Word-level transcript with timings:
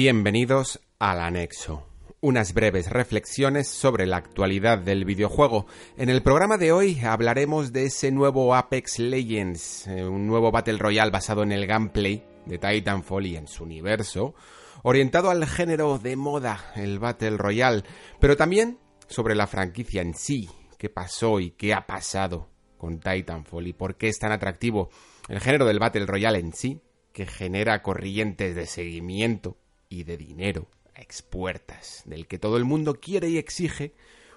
Bienvenidos 0.00 0.78
al 1.00 1.20
anexo. 1.20 1.84
Unas 2.20 2.54
breves 2.54 2.88
reflexiones 2.88 3.66
sobre 3.66 4.06
la 4.06 4.18
actualidad 4.18 4.78
del 4.78 5.04
videojuego. 5.04 5.66
En 5.96 6.08
el 6.08 6.22
programa 6.22 6.56
de 6.56 6.70
hoy 6.70 7.00
hablaremos 7.00 7.72
de 7.72 7.86
ese 7.86 8.12
nuevo 8.12 8.54
Apex 8.54 9.00
Legends, 9.00 9.88
eh, 9.88 10.04
un 10.06 10.28
nuevo 10.28 10.52
Battle 10.52 10.78
Royale 10.78 11.10
basado 11.10 11.42
en 11.42 11.50
el 11.50 11.66
gameplay 11.66 12.22
de 12.46 12.58
Titanfall 12.58 13.26
y 13.26 13.34
en 13.34 13.48
su 13.48 13.64
universo, 13.64 14.36
orientado 14.84 15.30
al 15.30 15.44
género 15.46 15.98
de 15.98 16.14
moda, 16.14 16.70
el 16.76 17.00
Battle 17.00 17.36
Royale, 17.36 17.82
pero 18.20 18.36
también 18.36 18.78
sobre 19.08 19.34
la 19.34 19.48
franquicia 19.48 20.00
en 20.00 20.14
sí, 20.14 20.48
qué 20.78 20.90
pasó 20.90 21.40
y 21.40 21.50
qué 21.50 21.74
ha 21.74 21.88
pasado 21.88 22.50
con 22.76 23.00
Titanfall 23.00 23.66
y 23.66 23.72
por 23.72 23.96
qué 23.96 24.06
es 24.06 24.20
tan 24.20 24.30
atractivo 24.30 24.90
el 25.28 25.40
género 25.40 25.66
del 25.66 25.80
Battle 25.80 26.06
Royale 26.06 26.38
en 26.38 26.52
sí, 26.52 26.80
que 27.12 27.26
genera 27.26 27.82
corrientes 27.82 28.54
de 28.54 28.66
seguimiento 28.66 29.56
y 29.88 30.04
de 30.04 30.16
dinero 30.16 30.66
a 30.94 31.00
expuertas, 31.00 32.02
del 32.06 32.26
que 32.26 32.38
todo 32.38 32.56
el 32.56 32.64
mundo 32.64 32.94
quiere 33.00 33.28
y 33.28 33.38
exige 33.38 33.94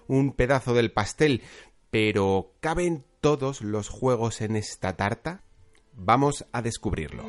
un 0.07 0.33
pedazo 0.33 0.73
del 0.73 0.91
pastel, 0.91 1.41
pero 1.89 2.53
¿caben 2.59 3.05
todos 3.21 3.61
los 3.61 3.89
juegos 3.89 4.41
en 4.41 4.55
esta 4.55 4.95
tarta? 4.95 5.43
Vamos 5.93 6.45
a 6.51 6.61
descubrirlo. 6.61 7.23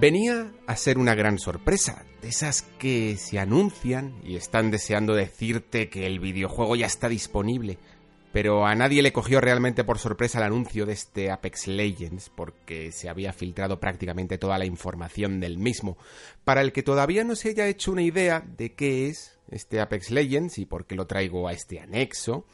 Venía 0.00 0.52
a 0.68 0.76
ser 0.76 0.96
una 0.96 1.16
gran 1.16 1.40
sorpresa, 1.40 2.04
de 2.22 2.28
esas 2.28 2.62
que 2.62 3.16
se 3.16 3.40
anuncian 3.40 4.14
y 4.24 4.36
están 4.36 4.70
deseando 4.70 5.14
decirte 5.14 5.88
que 5.88 6.06
el 6.06 6.20
videojuego 6.20 6.76
ya 6.76 6.86
está 6.86 7.08
disponible, 7.08 7.78
pero 8.32 8.66
a 8.66 8.74
nadie 8.74 9.02
le 9.02 9.12
cogió 9.12 9.40
realmente 9.40 9.84
por 9.84 9.98
sorpresa 9.98 10.38
el 10.38 10.44
anuncio 10.44 10.86
de 10.86 10.92
este 10.92 11.30
Apex 11.30 11.66
Legends 11.66 12.30
porque 12.30 12.92
se 12.92 13.08
había 13.08 13.32
filtrado 13.32 13.80
prácticamente 13.80 14.38
toda 14.38 14.58
la 14.58 14.66
información 14.66 15.40
del 15.40 15.58
mismo. 15.58 15.96
Para 16.44 16.60
el 16.60 16.72
que 16.72 16.82
todavía 16.82 17.24
no 17.24 17.36
se 17.36 17.50
haya 17.50 17.66
hecho 17.66 17.92
una 17.92 18.02
idea 18.02 18.44
de 18.56 18.74
qué 18.74 19.08
es 19.08 19.38
este 19.50 19.80
Apex 19.80 20.10
Legends 20.10 20.58
y 20.58 20.66
por 20.66 20.86
qué 20.86 20.94
lo 20.94 21.06
traigo 21.06 21.48
a 21.48 21.52
este 21.52 21.80
anexo, 21.80 22.44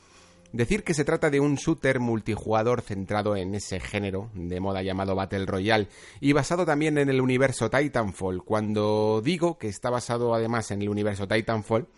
Decir 0.54 0.84
que 0.84 0.94
se 0.94 1.04
trata 1.04 1.30
de 1.30 1.40
un 1.40 1.56
shooter 1.56 1.98
multijugador 1.98 2.80
centrado 2.80 3.34
en 3.34 3.56
ese 3.56 3.80
género 3.80 4.30
de 4.34 4.60
moda 4.60 4.82
llamado 4.82 5.16
Battle 5.16 5.46
Royale 5.46 5.88
y 6.20 6.32
basado 6.32 6.64
también 6.64 6.96
en 6.96 7.08
el 7.08 7.20
universo 7.20 7.70
Titanfall. 7.70 8.44
Cuando 8.44 9.20
digo 9.20 9.58
que 9.58 9.66
está 9.66 9.90
basado 9.90 10.32
además 10.32 10.70
en 10.70 10.80
el 10.80 10.90
universo 10.90 11.26
Titanfall, 11.26 11.88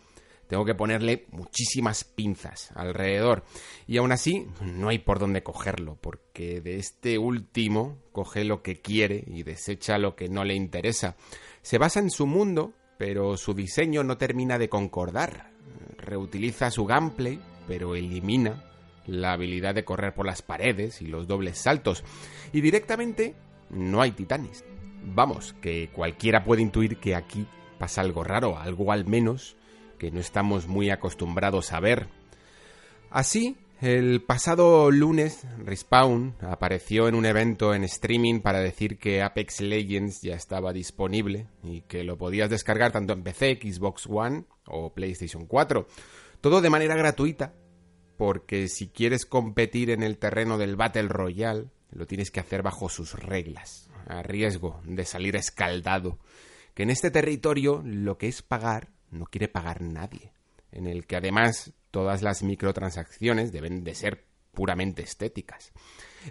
tengo 0.48 0.64
que 0.64 0.74
ponerle 0.74 1.26
muchísimas 1.30 2.04
pinzas 2.04 2.70
alrededor. 2.74 3.44
Y 3.86 3.98
aún 3.98 4.12
así, 4.12 4.46
no 4.60 4.88
hay 4.88 4.98
por 4.98 5.18
dónde 5.18 5.42
cogerlo, 5.42 5.96
porque 6.00 6.60
de 6.60 6.76
este 6.76 7.18
último 7.18 7.98
coge 8.12 8.44
lo 8.44 8.62
que 8.62 8.80
quiere 8.80 9.24
y 9.26 9.42
desecha 9.42 9.98
lo 9.98 10.16
que 10.16 10.28
no 10.28 10.44
le 10.44 10.54
interesa. 10.54 11.16
Se 11.62 11.78
basa 11.78 12.00
en 12.00 12.10
su 12.10 12.26
mundo, 12.26 12.74
pero 12.98 13.36
su 13.36 13.54
diseño 13.54 14.04
no 14.04 14.16
termina 14.16 14.58
de 14.58 14.68
concordar. 14.68 15.50
Reutiliza 15.98 16.70
su 16.70 16.84
gameplay 16.84 17.40
pero 17.66 17.94
elimina 17.94 18.62
la 19.06 19.32
habilidad 19.32 19.74
de 19.74 19.84
correr 19.84 20.14
por 20.14 20.26
las 20.26 20.42
paredes 20.42 21.02
y 21.02 21.06
los 21.06 21.26
dobles 21.26 21.58
saltos. 21.58 22.04
Y 22.52 22.60
directamente 22.60 23.34
no 23.70 24.02
hay 24.02 24.12
titanes. 24.12 24.64
Vamos, 25.04 25.54
que 25.60 25.88
cualquiera 25.92 26.44
puede 26.44 26.62
intuir 26.62 26.98
que 26.98 27.14
aquí 27.14 27.46
pasa 27.78 28.00
algo 28.00 28.24
raro, 28.24 28.58
algo 28.58 28.90
al 28.90 29.06
menos 29.06 29.56
que 29.96 30.10
no 30.10 30.20
estamos 30.20 30.66
muy 30.66 30.90
acostumbrados 30.90 31.72
a 31.72 31.80
ver. 31.80 32.08
Así, 33.10 33.56
el 33.80 34.22
pasado 34.22 34.90
lunes, 34.90 35.46
Respawn 35.58 36.34
apareció 36.40 37.08
en 37.08 37.14
un 37.14 37.26
evento 37.26 37.74
en 37.74 37.84
streaming 37.84 38.40
para 38.40 38.60
decir 38.60 38.98
que 38.98 39.20
Apex 39.20 39.60
Legends 39.60 40.22
ya 40.22 40.34
estaba 40.34 40.72
disponible 40.72 41.46
y 41.62 41.82
que 41.82 42.02
lo 42.02 42.16
podías 42.16 42.48
descargar 42.48 42.92
tanto 42.92 43.12
en 43.12 43.22
PC, 43.22 43.58
Xbox 43.62 44.06
One 44.06 44.44
o 44.66 44.94
PlayStation 44.94 45.44
4. 45.44 45.86
Todo 46.40 46.62
de 46.62 46.70
manera 46.70 46.96
gratuita, 46.96 47.52
porque 48.16 48.68
si 48.68 48.88
quieres 48.88 49.26
competir 49.26 49.90
en 49.90 50.02
el 50.02 50.16
terreno 50.16 50.56
del 50.56 50.76
Battle 50.76 51.08
Royale, 51.08 51.66
lo 51.90 52.06
tienes 52.06 52.30
que 52.30 52.40
hacer 52.40 52.62
bajo 52.62 52.88
sus 52.88 53.12
reglas, 53.12 53.90
a 54.06 54.22
riesgo 54.22 54.80
de 54.84 55.04
salir 55.04 55.36
escaldado. 55.36 56.18
Que 56.74 56.84
en 56.84 56.90
este 56.90 57.10
territorio 57.10 57.82
lo 57.84 58.16
que 58.16 58.28
es 58.28 58.40
pagar 58.40 58.95
no 59.10 59.26
quiere 59.26 59.48
pagar 59.48 59.82
nadie, 59.82 60.32
en 60.72 60.86
el 60.86 61.06
que 61.06 61.16
además 61.16 61.72
todas 61.90 62.22
las 62.22 62.42
microtransacciones 62.42 63.52
deben 63.52 63.84
de 63.84 63.94
ser 63.94 64.24
puramente 64.52 65.02
estéticas. 65.02 65.72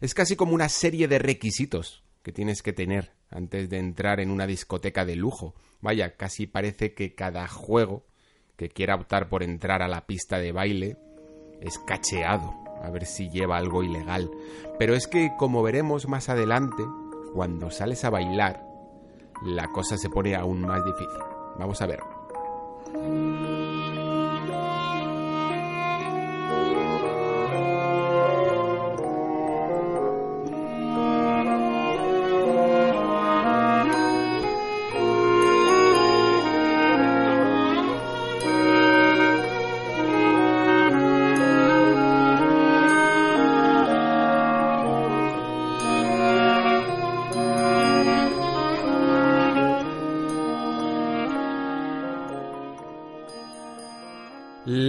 Es 0.02 0.14
casi 0.14 0.36
como 0.36 0.54
una 0.54 0.70
serie 0.70 1.08
de 1.08 1.20
requisitos 1.20 2.04
que 2.24 2.32
tienes 2.32 2.62
que 2.62 2.74
tener 2.74 3.12
antes 3.30 3.70
de 3.70 3.78
entrar 3.78 4.20
en 4.20 4.32
una 4.32 4.48
discoteca 4.48 5.06
de 5.06 5.16
lujo. 5.16 5.54
Vaya, 5.82 6.16
casi 6.16 6.48
parece 6.48 6.94
que 6.94 7.14
cada 7.14 7.48
juego 7.48 8.06
que 8.58 8.70
quiera 8.70 8.96
optar 8.96 9.30
por 9.30 9.44
entrar 9.44 9.82
a 9.82 9.88
la 9.88 10.06
pista 10.06 10.40
de 10.40 10.52
baile 10.52 10.98
es 11.62 11.78
cacheado, 11.80 12.54
a 12.82 12.90
ver 12.90 13.06
si 13.06 13.30
lleva 13.30 13.58
algo 13.58 13.84
ilegal. 13.84 14.30
Pero 14.80 14.96
es 14.96 15.08
que, 15.08 15.32
como 15.38 15.64
veremos 15.64 16.08
más 16.08 16.30
adelante, 16.30 16.84
cuando 17.34 17.70
sales 17.70 18.04
a 18.06 18.10
bailar, 18.10 18.66
la 19.44 19.68
cosa 19.72 19.98
se 19.98 20.10
pone 20.10 20.36
aún 20.36 20.62
más 20.62 20.84
difícil. 20.84 21.20
Vamos 21.58 21.82
a 21.82 21.86
ver. 21.86 22.15
Thank 22.94 23.50
you. 23.50 23.55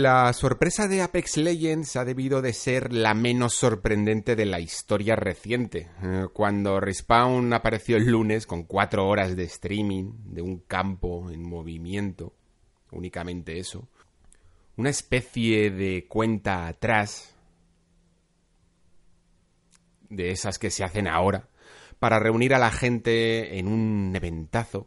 La 0.06 0.32
sorpresa 0.32 0.86
de 0.86 1.02
Apex 1.02 1.36
Legends 1.36 1.96
ha 1.96 2.04
debido 2.04 2.40
de 2.40 2.52
ser 2.52 2.92
la 2.92 3.12
menos 3.12 3.54
sorprendente 3.54 4.36
de 4.36 4.46
la 4.46 4.60
historia 4.60 5.16
reciente. 5.16 5.90
Eh, 6.00 6.26
cuando 6.32 6.78
Respawn 6.78 7.52
apareció 7.52 7.96
el 7.96 8.06
lunes 8.06 8.46
con 8.46 8.62
cuatro 8.62 9.08
horas 9.08 9.34
de 9.34 9.42
streaming 9.42 10.12
de 10.26 10.42
un 10.42 10.58
campo 10.60 11.28
en 11.32 11.42
movimiento, 11.42 12.36
únicamente 12.92 13.58
eso, 13.58 13.88
una 14.76 14.90
especie 14.90 15.72
de 15.72 16.06
cuenta 16.06 16.68
atrás 16.68 17.34
de 20.08 20.30
esas 20.30 20.60
que 20.60 20.70
se 20.70 20.84
hacen 20.84 21.08
ahora, 21.08 21.48
para 21.98 22.20
reunir 22.20 22.54
a 22.54 22.60
la 22.60 22.70
gente 22.70 23.58
en 23.58 23.66
un 23.66 24.12
eventazo 24.14 24.86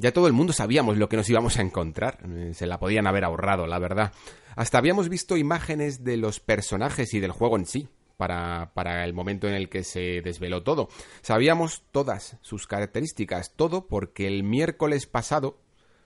ya 0.00 0.12
todo 0.12 0.26
el 0.26 0.32
mundo 0.32 0.52
sabíamos 0.52 0.96
lo 0.96 1.08
que 1.08 1.16
nos 1.16 1.28
íbamos 1.28 1.58
a 1.58 1.62
encontrar. 1.62 2.18
Eh, 2.28 2.52
se 2.54 2.66
la 2.66 2.78
podían 2.78 3.06
haber 3.06 3.24
ahorrado, 3.24 3.66
la 3.66 3.78
verdad. 3.78 4.12
Hasta 4.56 4.78
habíamos 4.78 5.08
visto 5.08 5.36
imágenes 5.36 6.02
de 6.02 6.16
los 6.16 6.40
personajes 6.40 7.12
y 7.14 7.20
del 7.20 7.32
juego 7.32 7.56
en 7.56 7.66
sí. 7.66 7.88
Para, 8.16 8.72
para, 8.74 9.06
el 9.06 9.14
momento 9.14 9.48
en 9.48 9.54
el 9.54 9.70
que 9.70 9.82
se 9.82 10.20
desveló 10.20 10.62
todo. 10.62 10.90
Sabíamos 11.22 11.84
todas 11.90 12.36
sus 12.42 12.66
características, 12.66 13.54
todo 13.56 13.86
porque 13.86 14.26
el 14.26 14.42
miércoles 14.42 15.06
pasado 15.06 15.56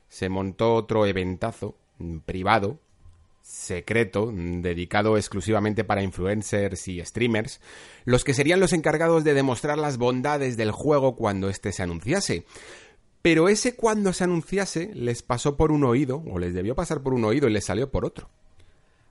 se 0.09 0.29
montó 0.29 0.75
otro 0.75 1.07
eventazo 1.07 1.77
mm, 1.99 2.19
privado, 2.19 2.79
secreto, 3.43 4.31
mm, 4.33 4.63
dedicado 4.63 5.17
exclusivamente 5.17 5.83
para 5.83 6.03
influencers 6.03 6.87
y 6.87 7.05
streamers, 7.05 7.61
los 8.05 8.23
que 8.23 8.33
serían 8.33 8.61
los 8.61 8.73
encargados 8.73 9.25
de 9.25 9.35
demostrar 9.35 9.77
las 9.77 9.99
bondades 9.99 10.57
del 10.57 10.71
juego 10.71 11.17
cuando 11.17 11.49
éste 11.49 11.73
se 11.73 11.83
anunciase. 11.83 12.47
Pero 13.25 13.49
ese 13.49 13.75
cuando 13.75 14.13
se 14.13 14.25
anunciase 14.25 14.91
les 14.95 15.23
pasó 15.23 15.57
por 15.57 15.73
un 15.73 15.83
oído, 15.85 16.23
o 16.31 16.39
les 16.39 16.53
debió 16.53 16.75
pasar 16.75 17.03
por 17.03 17.15
un 17.15 17.25
oído 17.25 17.49
y 17.49 17.55
les 17.55 17.65
salió 17.65 17.91
por 17.91 18.05
otro. 18.05 18.29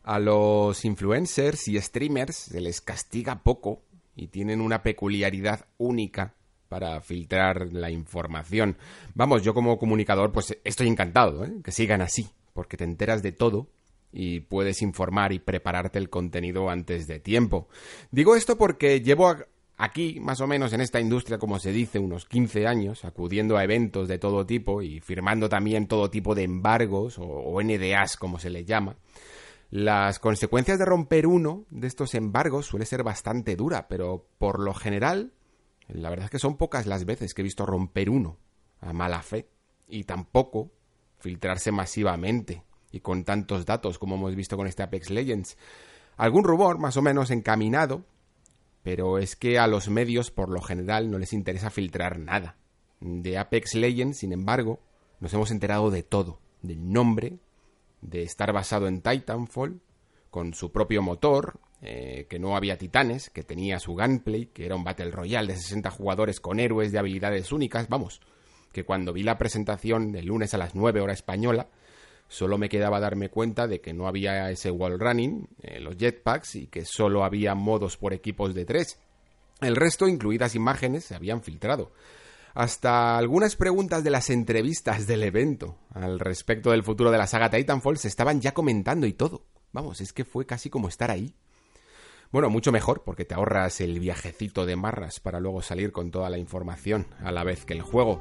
A 0.03 0.19
los 0.19 0.85
influencers 0.85 1.67
y 1.67 1.81
streamers 1.81 2.35
se 2.35 2.61
les 2.61 2.79
castiga 2.79 3.41
poco 3.41 3.81
y 4.15 4.27
tienen 4.27 4.61
una 4.61 4.83
peculiaridad 4.83 5.65
única 5.79 6.35
para 6.69 7.01
filtrar 7.01 7.73
la 7.73 7.89
información. 7.89 8.77
Vamos, 9.15 9.41
yo 9.41 9.55
como 9.55 9.79
comunicador 9.79 10.31
pues 10.31 10.59
estoy 10.63 10.89
encantado, 10.89 11.43
¿eh? 11.43 11.51
que 11.63 11.71
sigan 11.71 12.01
así, 12.01 12.29
porque 12.53 12.77
te 12.77 12.83
enteras 12.83 13.23
de 13.23 13.31
todo 13.31 13.67
y 14.11 14.41
puedes 14.41 14.83
informar 14.83 15.33
y 15.33 15.39
prepararte 15.39 15.97
el 15.97 16.11
contenido 16.11 16.69
antes 16.69 17.07
de 17.07 17.19
tiempo. 17.19 17.67
Digo 18.11 18.35
esto 18.35 18.59
porque 18.59 19.01
llevo 19.01 19.35
aquí, 19.83 20.19
más 20.19 20.39
o 20.41 20.47
menos 20.47 20.73
en 20.73 20.81
esta 20.81 20.99
industria, 20.99 21.37
como 21.37 21.59
se 21.59 21.71
dice, 21.71 21.99
unos 21.99 22.25
15 22.25 22.67
años, 22.67 23.05
acudiendo 23.05 23.57
a 23.57 23.63
eventos 23.63 24.07
de 24.07 24.17
todo 24.17 24.45
tipo 24.45 24.81
y 24.81 24.99
firmando 25.01 25.49
también 25.49 25.87
todo 25.87 26.09
tipo 26.09 26.35
de 26.35 26.43
embargos 26.43 27.17
o, 27.19 27.61
NDAs, 27.61 28.17
como 28.17 28.39
se 28.39 28.49
les 28.49 28.65
llama. 28.65 28.95
Las 29.69 30.19
consecuencias 30.19 30.79
de 30.79 30.85
romper 30.85 31.27
uno 31.27 31.65
de 31.69 31.87
estos 31.87 32.13
embargos 32.13 32.67
suele 32.67 32.85
ser 32.85 33.03
bastante 33.03 33.55
dura, 33.55 33.87
pero 33.87 34.27
por 34.37 34.59
lo 34.59 34.73
general 34.73 35.33
la 35.87 36.09
verdad 36.09 36.25
es 36.25 36.31
que 36.31 36.39
son 36.39 36.57
pocas 36.57 36.85
las 36.85 37.05
veces 37.05 37.33
que 37.33 37.41
he 37.41 37.43
visto 37.43 37.65
romper 37.65 38.09
uno 38.09 38.37
a 38.79 38.93
mala 38.93 39.21
fe 39.21 39.49
y 39.87 40.03
tampoco 40.05 40.71
filtrarse 41.17 41.71
masivamente 41.71 42.63
y 42.91 42.99
con 42.99 43.23
tantos 43.23 43.65
datos 43.65 43.97
como 43.99 44.15
hemos 44.15 44.35
visto 44.35 44.55
con 44.55 44.67
este 44.67 44.83
Apex 44.83 45.09
Legends. 45.09 45.57
Algún 46.15 46.43
rumor 46.43 46.77
más 46.77 46.95
o 46.97 47.01
menos 47.01 47.31
encaminado, 47.31 48.05
pero 48.83 49.17
es 49.17 49.35
que 49.35 49.57
a 49.57 49.67
los 49.67 49.89
medios 49.89 50.29
por 50.29 50.49
lo 50.49 50.61
general 50.61 51.09
no 51.09 51.17
les 51.17 51.33
interesa 51.33 51.69
filtrar 51.69 52.19
nada. 52.19 52.57
De 52.99 53.37
Apex 53.37 53.75
Legends, 53.75 54.19
sin 54.19 54.33
embargo, 54.33 54.79
nos 55.19 55.33
hemos 55.33 55.51
enterado 55.51 55.89
de 55.89 56.03
todo, 56.03 56.39
del 56.61 56.91
nombre, 56.91 57.39
de 58.01 58.23
estar 58.23 58.51
basado 58.51 58.87
en 58.87 59.01
Titanfall, 59.01 59.81
con 60.29 60.53
su 60.53 60.71
propio 60.71 61.01
motor, 61.01 61.59
eh, 61.81 62.27
que 62.29 62.39
no 62.39 62.55
había 62.55 62.77
titanes, 62.77 63.29
que 63.29 63.43
tenía 63.43 63.79
su 63.79 63.93
gunplay, 63.93 64.47
que 64.47 64.65
era 64.65 64.75
un 64.75 64.83
Battle 64.83 65.11
Royale 65.11 65.53
de 65.53 65.59
60 65.59 65.89
jugadores 65.91 66.39
con 66.39 66.59
héroes 66.59 66.91
de 66.91 66.99
habilidades 66.99 67.51
únicas, 67.51 67.87
vamos, 67.87 68.21
que 68.71 68.83
cuando 68.83 69.13
vi 69.13 69.23
la 69.23 69.37
presentación 69.37 70.15
el 70.15 70.25
lunes 70.25 70.53
a 70.53 70.57
las 70.57 70.75
9 70.75 71.01
hora 71.01 71.13
española, 71.13 71.69
solo 72.33 72.57
me 72.57 72.67
quedaba 72.67 72.99
darme 72.99 73.29
cuenta 73.29 73.67
de 73.67 73.79
que 73.79 73.93
no 73.93 74.07
había 74.07 74.49
ese 74.49 74.71
wall 74.71 74.99
running, 74.99 75.47
eh, 75.61 75.79
los 75.79 75.95
jetpacks, 75.97 76.55
y 76.55 76.67
que 76.67 76.83
solo 76.83 77.23
había 77.23 77.53
modos 77.53 77.95
por 77.95 78.11
equipos 78.11 78.55
de 78.55 78.65
3. 78.65 78.99
El 79.61 79.75
resto, 79.75 80.07
incluidas 80.07 80.55
imágenes, 80.55 81.05
se 81.05 81.15
habían 81.15 81.43
filtrado. 81.43 81.91
Hasta 82.55 83.17
algunas 83.17 83.55
preguntas 83.55 84.03
de 84.03 84.09
las 84.09 84.31
entrevistas 84.31 85.05
del 85.05 85.23
evento 85.23 85.77
al 85.93 86.19
respecto 86.19 86.71
del 86.71 86.83
futuro 86.83 87.11
de 87.11 87.17
la 87.17 87.27
saga 87.27 87.49
Titanfall 87.49 87.97
se 87.97 88.07
estaban 88.07 88.41
ya 88.41 88.53
comentando 88.53 89.05
y 89.05 89.13
todo. 89.13 89.45
Vamos, 89.71 90.01
es 90.01 90.11
que 90.11 90.25
fue 90.25 90.45
casi 90.45 90.69
como 90.69 90.87
estar 90.87 91.11
ahí. 91.11 91.35
Bueno, 92.31 92.49
mucho 92.49 92.71
mejor 92.71 93.03
porque 93.03 93.25
te 93.25 93.35
ahorras 93.35 93.79
el 93.79 93.99
viajecito 93.99 94.65
de 94.65 94.75
marras 94.75 95.19
para 95.19 95.39
luego 95.39 95.61
salir 95.61 95.91
con 95.91 96.09
toda 96.09 96.29
la 96.31 96.39
información 96.39 97.07
a 97.23 97.31
la 97.31 97.43
vez 97.43 97.63
que 97.65 97.73
el 97.73 97.81
juego. 97.81 98.19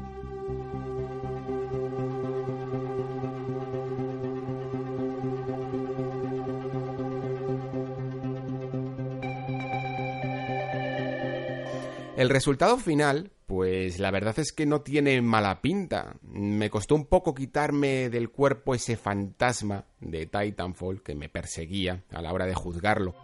El 12.23 12.29
resultado 12.29 12.79
final, 12.79 13.33
pues 13.47 13.99
la 13.99 14.13
verdad 14.13 14.39
es 14.39 14.53
que 14.53 14.65
no 14.65 14.83
tiene 14.83 15.21
mala 15.21 15.61
pinta. 15.61 16.15
Me 16.23 16.71
costó 16.71 16.95
un 16.95 17.07
poco 17.07 17.35
quitarme 17.35 18.11
del 18.11 18.31
cuerpo 18.31 18.77
ese 18.77 18.97
fantasma 18.97 19.87
de 19.99 20.27
Titanfall 20.27 21.03
que 21.03 21.17
me 21.17 21.29
perseguía 21.29 22.05
a 22.13 22.23
la 22.23 22.33
hora 22.33 22.47
de 22.47 22.55
juzgarlo. 22.55 23.17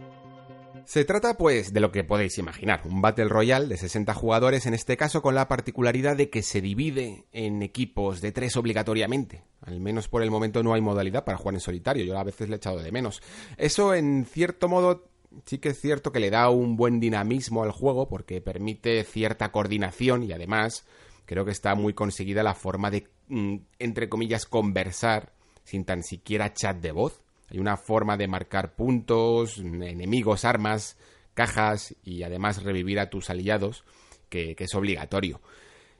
Se 0.85 1.05
trata, 1.05 1.35
pues, 1.35 1.73
de 1.73 1.79
lo 1.79 1.93
que 1.93 2.03
podéis 2.03 2.39
imaginar, 2.39 2.81
un 2.87 3.01
Battle 3.01 3.29
Royale 3.29 3.69
de 3.69 3.77
60 3.77 4.15
jugadores, 4.15 4.67
en 4.67 4.75
este 4.75 4.97
caso 4.97 5.23
con 5.23 5.37
la 5.37 5.47
particularidad 5.47 6.17
de 6.17 6.29
que 6.29 6.43
se 6.43 6.61
divide 6.61 7.27
en 7.31 7.63
equipos 7.63 8.21
de 8.21 8.33
3 8.33 8.57
obligatoriamente. 8.57 9.45
Al 9.61 9.79
menos 9.79 10.09
por 10.09 10.25
el 10.25 10.33
momento 10.33 10.65
no 10.65 10.75
hay 10.75 10.81
modalidad 10.81 11.25
para 11.25 11.39
jugar 11.39 11.55
en 11.55 11.61
solitario, 11.61 12.05
yo 12.05 12.19
a 12.19 12.25
veces 12.25 12.49
le 12.49 12.57
he 12.57 12.57
echado 12.57 12.83
de 12.83 12.91
menos. 12.91 13.23
Eso, 13.59 13.95
en 13.95 14.25
cierto 14.25 14.67
modo, 14.67 15.05
sí 15.45 15.59
que 15.59 15.71
es 15.71 15.81
cierto 15.81 16.13
que 16.13 16.21
le 16.21 16.31
da 16.31 16.51
un 16.51 16.77
buen 16.77 17.01
dinamismo 17.01 17.63
al 17.63 17.73
juego 17.73 18.09
porque 18.09 18.41
permite 18.41 19.03
cierta 19.05 19.51
coordinación 19.51 20.23
y 20.23 20.33
además 20.33 20.87
creo 21.27 21.45
que 21.45 21.51
está 21.51 21.75
muy 21.75 21.95
conseguida 21.95 22.43
la 22.43 22.55
forma 22.55 22.91
de, 22.91 23.09
mm, 23.29 23.57
entre 23.79 24.09
comillas, 24.09 24.47
conversar 24.47 25.33
sin 25.65 25.85
tan 25.85 26.03
siquiera 26.03 26.55
chat 26.55 26.79
de 26.79 26.93
voz 26.93 27.23
hay 27.51 27.59
una 27.59 27.77
forma 27.77 28.17
de 28.17 28.29
marcar 28.29 28.75
puntos, 28.75 29.59
enemigos, 29.59 30.45
armas, 30.45 30.97
cajas 31.35 31.95
y 32.05 32.23
además 32.23 32.63
revivir 32.63 33.01
a 33.01 33.11
tus 33.11 33.31
aliados 33.31 33.85
que, 34.29 34.55
es 34.59 34.75
obligatorio. 34.75 35.41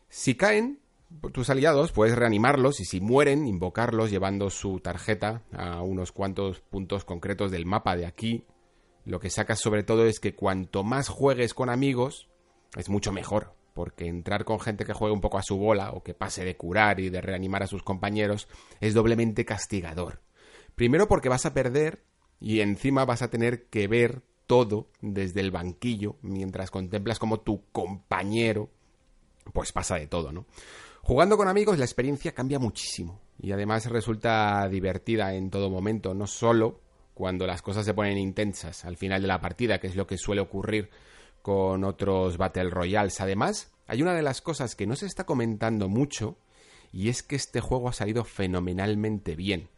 Si 0.09 0.35
caen 0.35 0.81
tus 1.33 1.49
aliados, 1.49 1.93
puedes 1.93 2.17
reanimarlos 2.17 2.81
y 2.81 2.85
si 2.85 3.01
mueren, 3.01 3.47
invocarlos 3.47 4.11
llevando 4.11 4.51
su 4.51 4.81
tarjeta 4.81 5.43
a 5.53 5.83
unos 5.83 6.13
cuantos 6.13 6.61
puntos 6.61 7.05
concretos 7.05 7.51
del 7.51 7.65
mapa 7.65 7.97
de 7.97 8.05
aquí. 8.07 8.45
Lo 9.05 9.21
que 9.21 9.31
sacas 9.31 9.61
sobre 9.61 9.83
todo 9.83 10.07
es 10.07 10.21
que 10.21 10.35
cuanto 10.35 10.85
más 10.85 11.09
juegues 11.09 11.55
con 11.55 11.71
amigos, 11.71 12.29
es 12.77 12.89
mucho 12.89 13.13
mejor, 13.13 13.55
porque 13.75 14.07
entrar 14.07 14.45
con 14.45 14.61
gente 14.61 14.85
que 14.85 14.93
juegue 14.93 15.15
un 15.15 15.21
poco 15.21 15.39
a 15.39 15.43
su 15.43 15.57
bola 15.57 15.93
o 15.93 16.03
que 16.03 16.15
pase 16.15 16.45
de 16.45 16.57
curar 16.57 17.01
y 17.01 17.11
de 17.11 17.21
reanimar 17.21 17.63
a 17.63 17.69
sus 17.69 17.83
compañeros 17.83 18.49
es 18.81 18.95
doblemente 18.95 19.45
castigador. 19.45 20.21
Primero 20.75 21.09
porque 21.09 21.29
vas 21.29 21.47
a 21.47 21.55
perder 21.55 22.05
y 22.41 22.61
encima 22.61 23.05
vas 23.05 23.23
a 23.23 23.31
tener 23.31 23.67
que 23.67 23.89
ver 23.89 24.23
todo 24.47 24.89
desde 25.01 25.41
el 25.41 25.51
banquillo 25.51 26.17
mientras 26.23 26.71
contemplas 26.71 27.19
como 27.19 27.41
tu 27.41 27.65
compañero 27.71 28.71
pues 29.53 29.73
pasa 29.73 29.97
de 29.97 30.07
todo, 30.07 30.33
¿no? 30.33 30.47
Jugando 31.03 31.37
con 31.37 31.49
amigos 31.49 31.79
la 31.79 31.85
experiencia 31.85 32.33
cambia 32.33 32.59
muchísimo 32.59 33.21
y 33.41 33.53
además 33.53 33.87
resulta 33.87 34.69
divertida 34.69 35.35
en 35.35 35.51
todo 35.51 35.71
momento, 35.71 36.15
no 36.15 36.27
solo 36.27 36.81
cuando 37.19 37.49
las 37.49 37.63
cosas 37.63 37.85
se 37.85 37.95
ponen 37.95 38.17
intensas 38.17 38.85
al 38.85 38.97
final 38.97 39.21
de 39.21 39.27
la 39.27 39.41
partida, 39.41 39.81
que 39.81 39.89
es 39.89 39.97
lo 39.97 40.07
que 40.07 40.17
suele 40.17 40.41
ocurrir 40.41 40.89
con 41.43 41.83
otros 41.83 42.37
Battle 42.37 42.71
Royales. 42.71 43.21
Además, 43.21 43.73
hay 43.89 44.03
una 44.03 44.15
de 44.15 44.23
las 44.23 44.41
cosas 44.41 44.77
que 44.77 44.87
no 44.87 44.95
se 44.95 45.07
está 45.07 45.27
comentando 45.27 45.89
mucho 45.89 46.39
y 46.93 47.09
es 47.09 47.25
que 47.25 47.35
este 47.35 47.61
juego 47.61 47.89
ha 47.89 47.93
salido 47.93 48.23
fenomenalmente 48.23 49.35
bien 49.35 49.69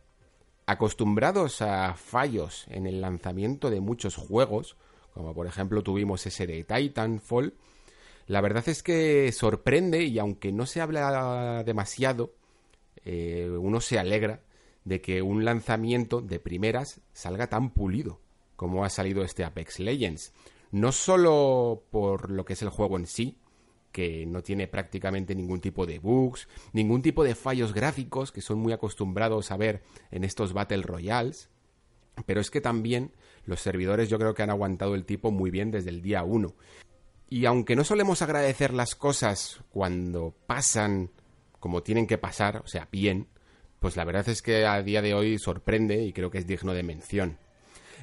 acostumbrados 0.66 1.62
a 1.62 1.94
fallos 1.94 2.66
en 2.68 2.86
el 2.86 3.00
lanzamiento 3.00 3.70
de 3.70 3.80
muchos 3.80 4.16
juegos, 4.16 4.76
como 5.14 5.32
por 5.32 5.46
ejemplo 5.46 5.82
tuvimos 5.82 6.26
ese 6.26 6.46
de 6.46 6.62
Titanfall, 6.62 7.54
la 8.26 8.42
verdad 8.42 8.68
es 8.68 8.82
que 8.82 9.32
sorprende 9.32 10.04
y 10.04 10.18
aunque 10.18 10.52
no 10.52 10.66
se 10.66 10.82
habla 10.82 11.64
demasiado, 11.64 12.34
eh, 13.02 13.50
uno 13.50 13.80
se 13.80 13.98
alegra 13.98 14.42
de 14.84 15.00
que 15.00 15.22
un 15.22 15.44
lanzamiento 15.44 16.20
de 16.20 16.38
primeras 16.38 17.00
salga 17.12 17.48
tan 17.48 17.70
pulido 17.70 18.20
como 18.56 18.84
ha 18.84 18.90
salido 18.90 19.22
este 19.22 19.42
Apex 19.42 19.78
Legends. 19.78 20.34
No 20.70 20.92
solo 20.92 21.84
por 21.90 22.30
lo 22.30 22.44
que 22.44 22.52
es 22.52 22.60
el 22.60 22.68
juego 22.68 22.98
en 22.98 23.06
sí, 23.06 23.38
que 23.90 24.26
no 24.26 24.42
tiene 24.42 24.68
prácticamente 24.68 25.34
ningún 25.34 25.60
tipo 25.60 25.86
de 25.86 25.98
bugs, 25.98 26.46
ningún 26.72 27.02
tipo 27.02 27.24
de 27.24 27.34
fallos 27.34 27.72
gráficos 27.72 28.32
que 28.32 28.42
son 28.42 28.58
muy 28.58 28.72
acostumbrados 28.72 29.50
a 29.50 29.56
ver 29.56 29.82
en 30.10 30.24
estos 30.24 30.52
Battle 30.52 30.82
Royales. 30.82 31.48
Pero 32.26 32.40
es 32.40 32.50
que 32.50 32.60
también 32.60 33.12
los 33.46 33.60
servidores 33.60 34.10
yo 34.10 34.18
creo 34.18 34.34
que 34.34 34.42
han 34.42 34.50
aguantado 34.50 34.94
el 34.94 35.06
tipo 35.06 35.30
muy 35.30 35.50
bien 35.50 35.70
desde 35.70 35.90
el 35.90 36.02
día 36.02 36.22
1. 36.22 36.54
Y 37.30 37.46
aunque 37.46 37.76
no 37.76 37.84
solemos 37.84 38.22
agradecer 38.22 38.74
las 38.74 38.94
cosas 38.94 39.62
cuando 39.70 40.34
pasan 40.46 41.10
como 41.58 41.82
tienen 41.82 42.06
que 42.06 42.18
pasar, 42.18 42.58
o 42.64 42.66
sea, 42.66 42.88
bien, 42.90 43.28
pues 43.80 43.96
la 43.96 44.04
verdad 44.04 44.28
es 44.28 44.42
que 44.42 44.66
a 44.66 44.82
día 44.82 45.02
de 45.02 45.14
hoy 45.14 45.38
sorprende 45.38 46.02
y 46.04 46.12
creo 46.12 46.30
que 46.30 46.38
es 46.38 46.46
digno 46.46 46.72
de 46.74 46.82
mención. 46.82 47.38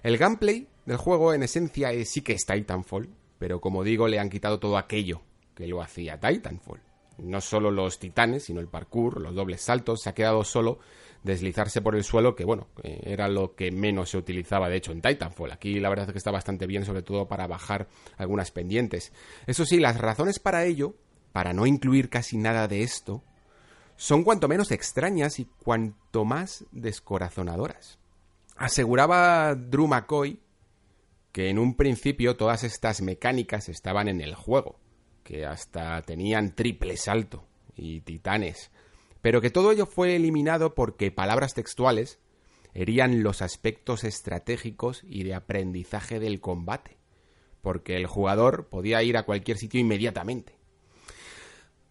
El 0.03 0.17
gameplay 0.17 0.67
del 0.86 0.98
juego 0.98 1.34
en 1.34 1.43
esencia 1.43 1.91
sí 2.05 2.22
que 2.22 2.34
es 2.34 2.46
Titanfall, 2.46 3.10
pero 3.39 3.62
como 3.62 3.84
digo 3.84 4.07
le 4.07 4.19
han 4.19 4.29
quitado 4.29 4.60
todo 4.60 4.77
aquello 4.77 5.22
que 5.55 5.67
lo 5.67 5.81
hacía 5.81 6.19
Titanfall. 6.19 6.81
No 7.19 7.41
solo 7.41 7.72
los 7.72 7.98
titanes, 7.98 8.46
sino 8.46 8.60
el 8.60 8.67
parkour, 8.67 9.22
los 9.22 9.34
dobles 9.34 9.62
saltos, 9.62 10.01
se 10.01 10.10
ha 10.10 10.13
quedado 10.13 10.43
solo 10.43 10.79
deslizarse 11.24 11.81
por 11.81 11.96
el 11.96 12.03
suelo, 12.03 12.36
que 12.36 12.46
bueno, 12.46 12.67
era 12.84 13.27
lo 13.27 13.55
que 13.55 13.72
menos 13.72 14.12
se 14.12 14.17
utilizaba 14.17 14.69
de 14.69 14.77
hecho 14.77 14.91
en 14.91 15.01
Titanfall. 15.01 15.51
Aquí 15.51 15.79
la 15.79 15.89
verdad 15.89 16.07
es 16.07 16.12
que 16.12 16.19
está 16.19 16.31
bastante 16.31 16.67
bien, 16.67 16.86
sobre 16.86 17.01
todo 17.01 17.27
para 17.27 17.48
bajar 17.48 17.88
algunas 18.17 18.51
pendientes. 18.51 19.13
Eso 19.48 19.65
sí, 19.65 19.79
las 19.79 19.98
razones 19.98 20.39
para 20.39 20.65
ello, 20.65 20.96
para 21.31 21.53
no 21.53 21.65
incluir 21.65 22.10
casi 22.10 22.38
nada 22.38 22.67
de 22.67 22.84
esto, 22.84 23.24
son 23.98 24.24
cuanto 24.24 24.48
menos 24.48 24.72
extrañas 24.72 25.39
y 25.39 25.46
cuanto 25.46 26.24
más 26.24 26.66
descorazonadoras. 26.72 28.00
Aseguraba 28.56 29.54
Drew 29.56 29.88
McCoy 29.88 30.39
que 31.38 31.50
en 31.50 31.60
un 31.60 31.75
principio 31.75 32.36
todas 32.36 32.63
estas 32.63 33.01
mecánicas 33.04 33.70
estaban 33.70 34.08
en 34.08 34.22
el 34.22 34.34
juego, 34.34 34.80
que 35.24 35.46
hasta 35.46 36.01
tenían 36.01 36.56
triple 36.56 36.98
salto 36.98 37.46
y 37.75 38.01
titanes. 38.01 38.72
pero 39.22 39.39
que 39.39 39.51
todo 39.51 39.72
ello 39.72 39.86
fue 39.86 40.16
eliminado 40.16 40.74
porque 40.74 41.12
palabras 41.12 41.54
textuales 41.54 42.18
herían 42.74 43.22
los 43.22 43.44
aspectos 43.44 44.04
estratégicos 44.04 45.04
y 45.04 45.24
de 45.24 45.36
aprendizaje 45.36 46.20
del 46.20 46.39
combate, 46.39 46.98
porque 47.62 47.98
el 47.98 48.08
jugador 48.08 48.68
podía 48.68 49.04
ir 49.04 49.16
a 49.16 49.24
cualquier 49.24 49.58
sitio 49.60 49.80
inmediatamente. 49.80 50.57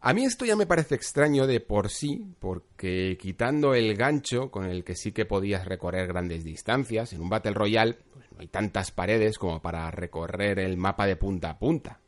A 0.06 0.14
mí 0.14 0.25
esto 0.25 0.44
ya 0.44 0.54
me 0.54 0.66
parece 0.66 0.94
extraño 0.94 1.48
de 1.48 1.58
por 1.58 1.90
sí, 1.90 2.25
porque 2.38 3.18
quitando 3.20 3.75
el 3.75 3.96
gancho 3.96 4.52
con 4.52 4.66
el 4.66 4.84
que 4.84 4.94
sí 4.94 5.10
que 5.10 5.25
podías 5.25 5.64
recorrer 5.64 6.06
grandes 6.06 6.44
distancias, 6.44 7.12
en 7.12 7.22
un 7.22 7.28
Battle 7.28 7.54
Royale 7.54 7.98
pues 8.12 8.30
no 8.30 8.38
hay 8.38 8.46
tantas 8.46 8.92
paredes 8.92 9.36
como 9.36 9.60
para 9.60 9.90
recorrer 9.90 10.60
el 10.60 10.76
mapa 10.76 11.08
de 11.08 11.16
punta 11.16 11.50
a 11.50 11.58
punta, 11.58 11.98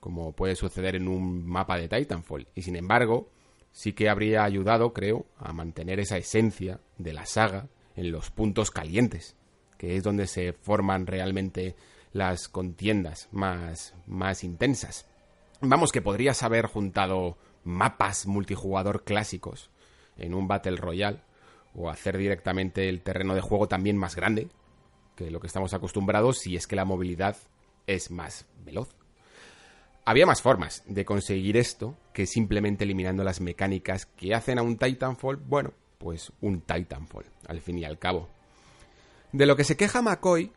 como 0.00 0.32
puede 0.32 0.56
suceder 0.56 0.96
en 0.96 1.08
un 1.08 1.44
mapa 1.46 1.76
de 1.76 1.90
Titanfall. 1.90 2.48
Y 2.54 2.62
sin 2.62 2.74
embargo, 2.74 3.28
sí 3.70 3.92
que 3.92 4.08
habría 4.08 4.44
ayudado, 4.44 4.94
creo, 4.94 5.26
a 5.36 5.52
mantener 5.52 6.00
esa 6.00 6.16
esencia 6.16 6.80
de 6.96 7.12
la 7.12 7.26
saga 7.26 7.68
en 7.96 8.12
los 8.12 8.30
puntos 8.30 8.70
calientes, 8.70 9.36
que 9.76 9.96
es 9.96 10.02
donde 10.02 10.26
se 10.26 10.54
forman 10.54 11.06
realmente 11.06 11.76
las 12.14 12.48
contiendas 12.48 13.28
más, 13.30 13.94
más 14.06 14.42
intensas. 14.42 15.06
Vamos, 15.64 15.92
que 15.92 16.02
podrías 16.02 16.42
haber 16.42 16.66
juntado 16.66 17.38
mapas 17.62 18.26
multijugador 18.26 19.04
clásicos 19.04 19.70
en 20.16 20.34
un 20.34 20.48
Battle 20.48 20.76
Royale 20.76 21.20
o 21.72 21.88
hacer 21.88 22.18
directamente 22.18 22.88
el 22.88 23.00
terreno 23.00 23.36
de 23.36 23.42
juego 23.42 23.68
también 23.68 23.96
más 23.96 24.16
grande 24.16 24.48
que 25.14 25.30
lo 25.30 25.38
que 25.38 25.46
estamos 25.46 25.72
acostumbrados 25.72 26.40
si 26.40 26.56
es 26.56 26.66
que 26.66 26.74
la 26.74 26.84
movilidad 26.84 27.36
es 27.86 28.10
más 28.10 28.46
veloz. 28.64 28.88
Había 30.04 30.26
más 30.26 30.42
formas 30.42 30.82
de 30.86 31.04
conseguir 31.04 31.56
esto 31.56 31.96
que 32.12 32.26
simplemente 32.26 32.82
eliminando 32.82 33.22
las 33.22 33.40
mecánicas 33.40 34.06
que 34.06 34.34
hacen 34.34 34.58
a 34.58 34.62
un 34.62 34.78
Titanfall, 34.78 35.36
bueno, 35.36 35.74
pues 35.98 36.32
un 36.40 36.62
Titanfall, 36.62 37.26
al 37.46 37.60
fin 37.60 37.78
y 37.78 37.84
al 37.84 38.00
cabo. 38.00 38.28
De 39.30 39.46
lo 39.46 39.54
que 39.54 39.62
se 39.62 39.76
queja 39.76 40.02
McCoy, 40.02 40.50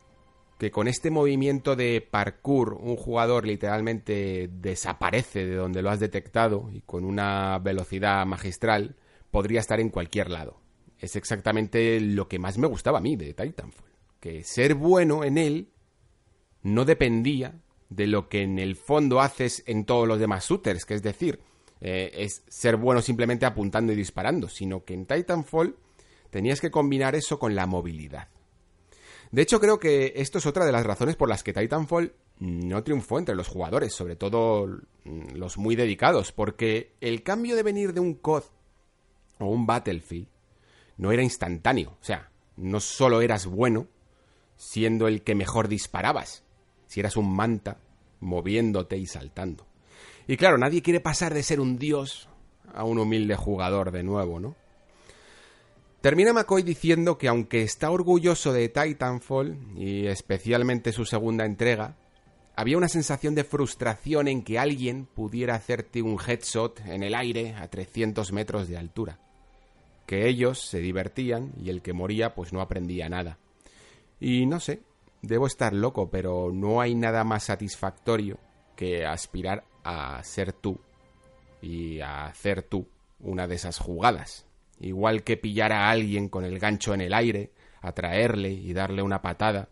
que 0.57 0.71
con 0.71 0.87
este 0.87 1.11
movimiento 1.11 1.75
de 1.75 2.01
parkour 2.01 2.73
un 2.73 2.95
jugador 2.95 3.45
literalmente 3.45 4.49
desaparece 4.51 5.45
de 5.45 5.55
donde 5.55 5.81
lo 5.81 5.89
has 5.89 5.99
detectado 5.99 6.69
y 6.71 6.81
con 6.81 7.03
una 7.03 7.59
velocidad 7.59 8.25
magistral 8.25 8.95
podría 9.31 9.59
estar 9.59 9.79
en 9.79 9.89
cualquier 9.89 10.29
lado. 10.29 10.61
Es 10.99 11.15
exactamente 11.17 11.99
lo 11.99 12.27
que 12.27 12.39
más 12.39 12.57
me 12.57 12.67
gustaba 12.67 12.99
a 12.99 13.01
mí 13.01 13.17
de 13.17 13.33
Titanfall, 13.33 13.91
que 14.21 14.43
ser 14.43 14.75
bueno 14.75 15.25
en 15.25 15.37
él 15.37 15.69
no 16.63 16.85
dependía 16.85 17.59
de 17.89 18.07
lo 18.07 18.29
que 18.29 18.41
en 18.41 18.57
el 18.57 18.75
fondo 18.75 19.21
haces 19.21 19.63
en 19.67 19.85
todos 19.85 20.07
los 20.07 20.19
demás 20.19 20.47
shooters, 20.47 20.85
que 20.85 20.95
es 20.95 21.03
decir, 21.03 21.39
eh, 21.81 22.11
es 22.15 22.43
ser 22.47 22.77
bueno 22.77 23.01
simplemente 23.01 23.45
apuntando 23.45 23.91
y 23.91 23.95
disparando, 23.95 24.47
sino 24.47 24.83
que 24.83 24.93
en 24.93 25.05
Titanfall 25.05 25.75
tenías 26.29 26.61
que 26.61 26.71
combinar 26.71 27.13
eso 27.13 27.37
con 27.37 27.55
la 27.55 27.67
movilidad. 27.67 28.29
De 29.35 29.41
hecho, 29.41 29.59
creo 29.59 29.81
que 29.81 30.13
esto 30.15 30.37
es 30.37 30.45
otra 30.45 30.63
de 30.63 30.71
las 30.71 30.85
razones 30.85 31.17
por 31.17 31.27
las 31.27 31.43
que 31.43 31.51
Titanfall 31.51 32.13
no 32.39 32.81
triunfó 32.85 33.19
entre 33.19 33.35
los 33.35 33.49
jugadores, 33.49 33.93
sobre 33.93 34.15
todo 34.15 34.65
mm, 35.03 35.35
los 35.35 35.57
muy 35.57 35.75
dedicados, 35.75 36.31
porque 36.31 36.93
el 37.01 37.21
cambio 37.21 37.57
de 37.57 37.63
venir 37.63 37.91
de 37.91 37.99
un 37.99 38.13
COD 38.13 38.43
o 39.39 39.47
un 39.47 39.65
Battlefield 39.65 40.29
no 40.95 41.11
era 41.11 41.21
instantáneo, 41.21 41.97
o 41.99 42.03
sea, 42.05 42.31
no 42.55 42.79
solo 42.79 43.19
eras 43.19 43.45
bueno 43.45 43.87
siendo 44.55 45.05
el 45.09 45.21
que 45.21 45.35
mejor 45.35 45.67
disparabas, 45.67 46.45
si 46.87 47.01
eras 47.01 47.17
un 47.17 47.35
manta 47.35 47.81
moviéndote 48.21 48.95
y 48.95 49.05
saltando. 49.05 49.67
Y 50.27 50.37
claro, 50.37 50.57
nadie 50.57 50.81
quiere 50.81 51.01
pasar 51.01 51.33
de 51.33 51.43
ser 51.43 51.59
un 51.59 51.77
dios 51.77 52.29
a 52.73 52.85
un 52.85 52.99
humilde 52.99 53.35
jugador 53.35 53.91
de 53.91 54.03
nuevo, 54.03 54.39
¿no? 54.39 54.55
Termina 56.05 56.33
McCoy 56.33 56.61
diciendo 56.61 57.17
que 57.17 57.27
aunque 57.27 57.63
está 57.63 57.89
orgulloso 57.89 58.53
de 58.53 58.69
Titanfall, 58.69 59.57
y 59.75 60.05
especialmente 60.05 60.91
su 60.91 61.03
segunda 61.03 61.45
entrega, 61.45 61.95
había 62.55 62.77
una 62.77 62.89
sensación 62.89 63.33
de 63.33 63.43
frustración 63.43 64.27
en 64.27 64.43
que 64.43 64.59
alguien 64.59 65.07
pudiera 65.07 65.55
hacerte 65.55 66.03
un 66.03 66.19
headshot 66.19 66.79
en 66.81 67.01
el 67.01 67.15
aire 67.15 67.55
a 67.55 67.69
300 67.69 68.31
metros 68.33 68.67
de 68.67 68.77
altura. 68.77 69.17
Que 70.05 70.27
ellos 70.27 70.61
se 70.61 70.77
divertían 70.77 71.53
y 71.59 71.71
el 71.71 71.81
que 71.81 71.93
moría 71.93 72.35
pues 72.35 72.53
no 72.53 72.61
aprendía 72.61 73.09
nada. 73.09 73.39
Y 74.19 74.45
no 74.45 74.59
sé, 74.59 74.83
debo 75.23 75.47
estar 75.47 75.73
loco, 75.73 76.11
pero 76.11 76.51
no 76.53 76.81
hay 76.81 76.93
nada 76.93 77.23
más 77.23 77.45
satisfactorio 77.45 78.37
que 78.75 79.07
aspirar 79.07 79.63
a 79.83 80.23
ser 80.23 80.53
tú 80.53 80.79
y 81.63 81.99
a 82.01 82.27
hacer 82.27 82.61
tú 82.61 82.87
una 83.19 83.47
de 83.47 83.55
esas 83.55 83.79
jugadas. 83.79 84.44
Igual 84.79 85.23
que 85.23 85.37
pillar 85.37 85.71
a 85.71 85.89
alguien 85.89 86.29
con 86.29 86.43
el 86.43 86.59
gancho 86.59 86.93
en 86.93 87.01
el 87.01 87.13
aire, 87.13 87.51
atraerle 87.81 88.51
y 88.51 88.73
darle 88.73 89.01
una 89.01 89.21
patada, 89.21 89.69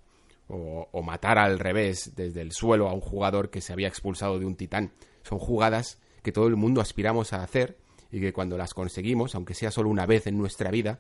o, 0.48 1.02
matar 1.02 1.38
al 1.40 1.60
revés 1.60 2.14
desde 2.16 2.42
el 2.42 2.52
suelo 2.52 2.88
a 2.88 2.94
un 2.94 3.02
jugador 3.02 3.50
que 3.50 3.62
se 3.62 3.74
había 3.74 3.88
expulsado 3.88 4.40
de 4.40 4.46
un 4.46 4.56
titán. 4.56 4.92
Son 5.24 5.40
jugadas 5.40 6.00
que 6.22 6.32
todo 6.32 6.48
el 6.48 6.56
mundo 6.56 6.82
aspiramos 6.82 7.34
a 7.34 7.44
hacer 7.44 7.78
y 8.12 8.20
que 8.20 8.34
cuando 8.34 8.58
las 8.58 8.74
conseguimos, 8.74 9.36
aunque 9.36 9.56
sea 9.56 9.72
solo 9.72 9.90
una 9.90 10.06
vez 10.06 10.28
en 10.28 10.38
nuestra 10.38 10.70
vida, 10.70 11.00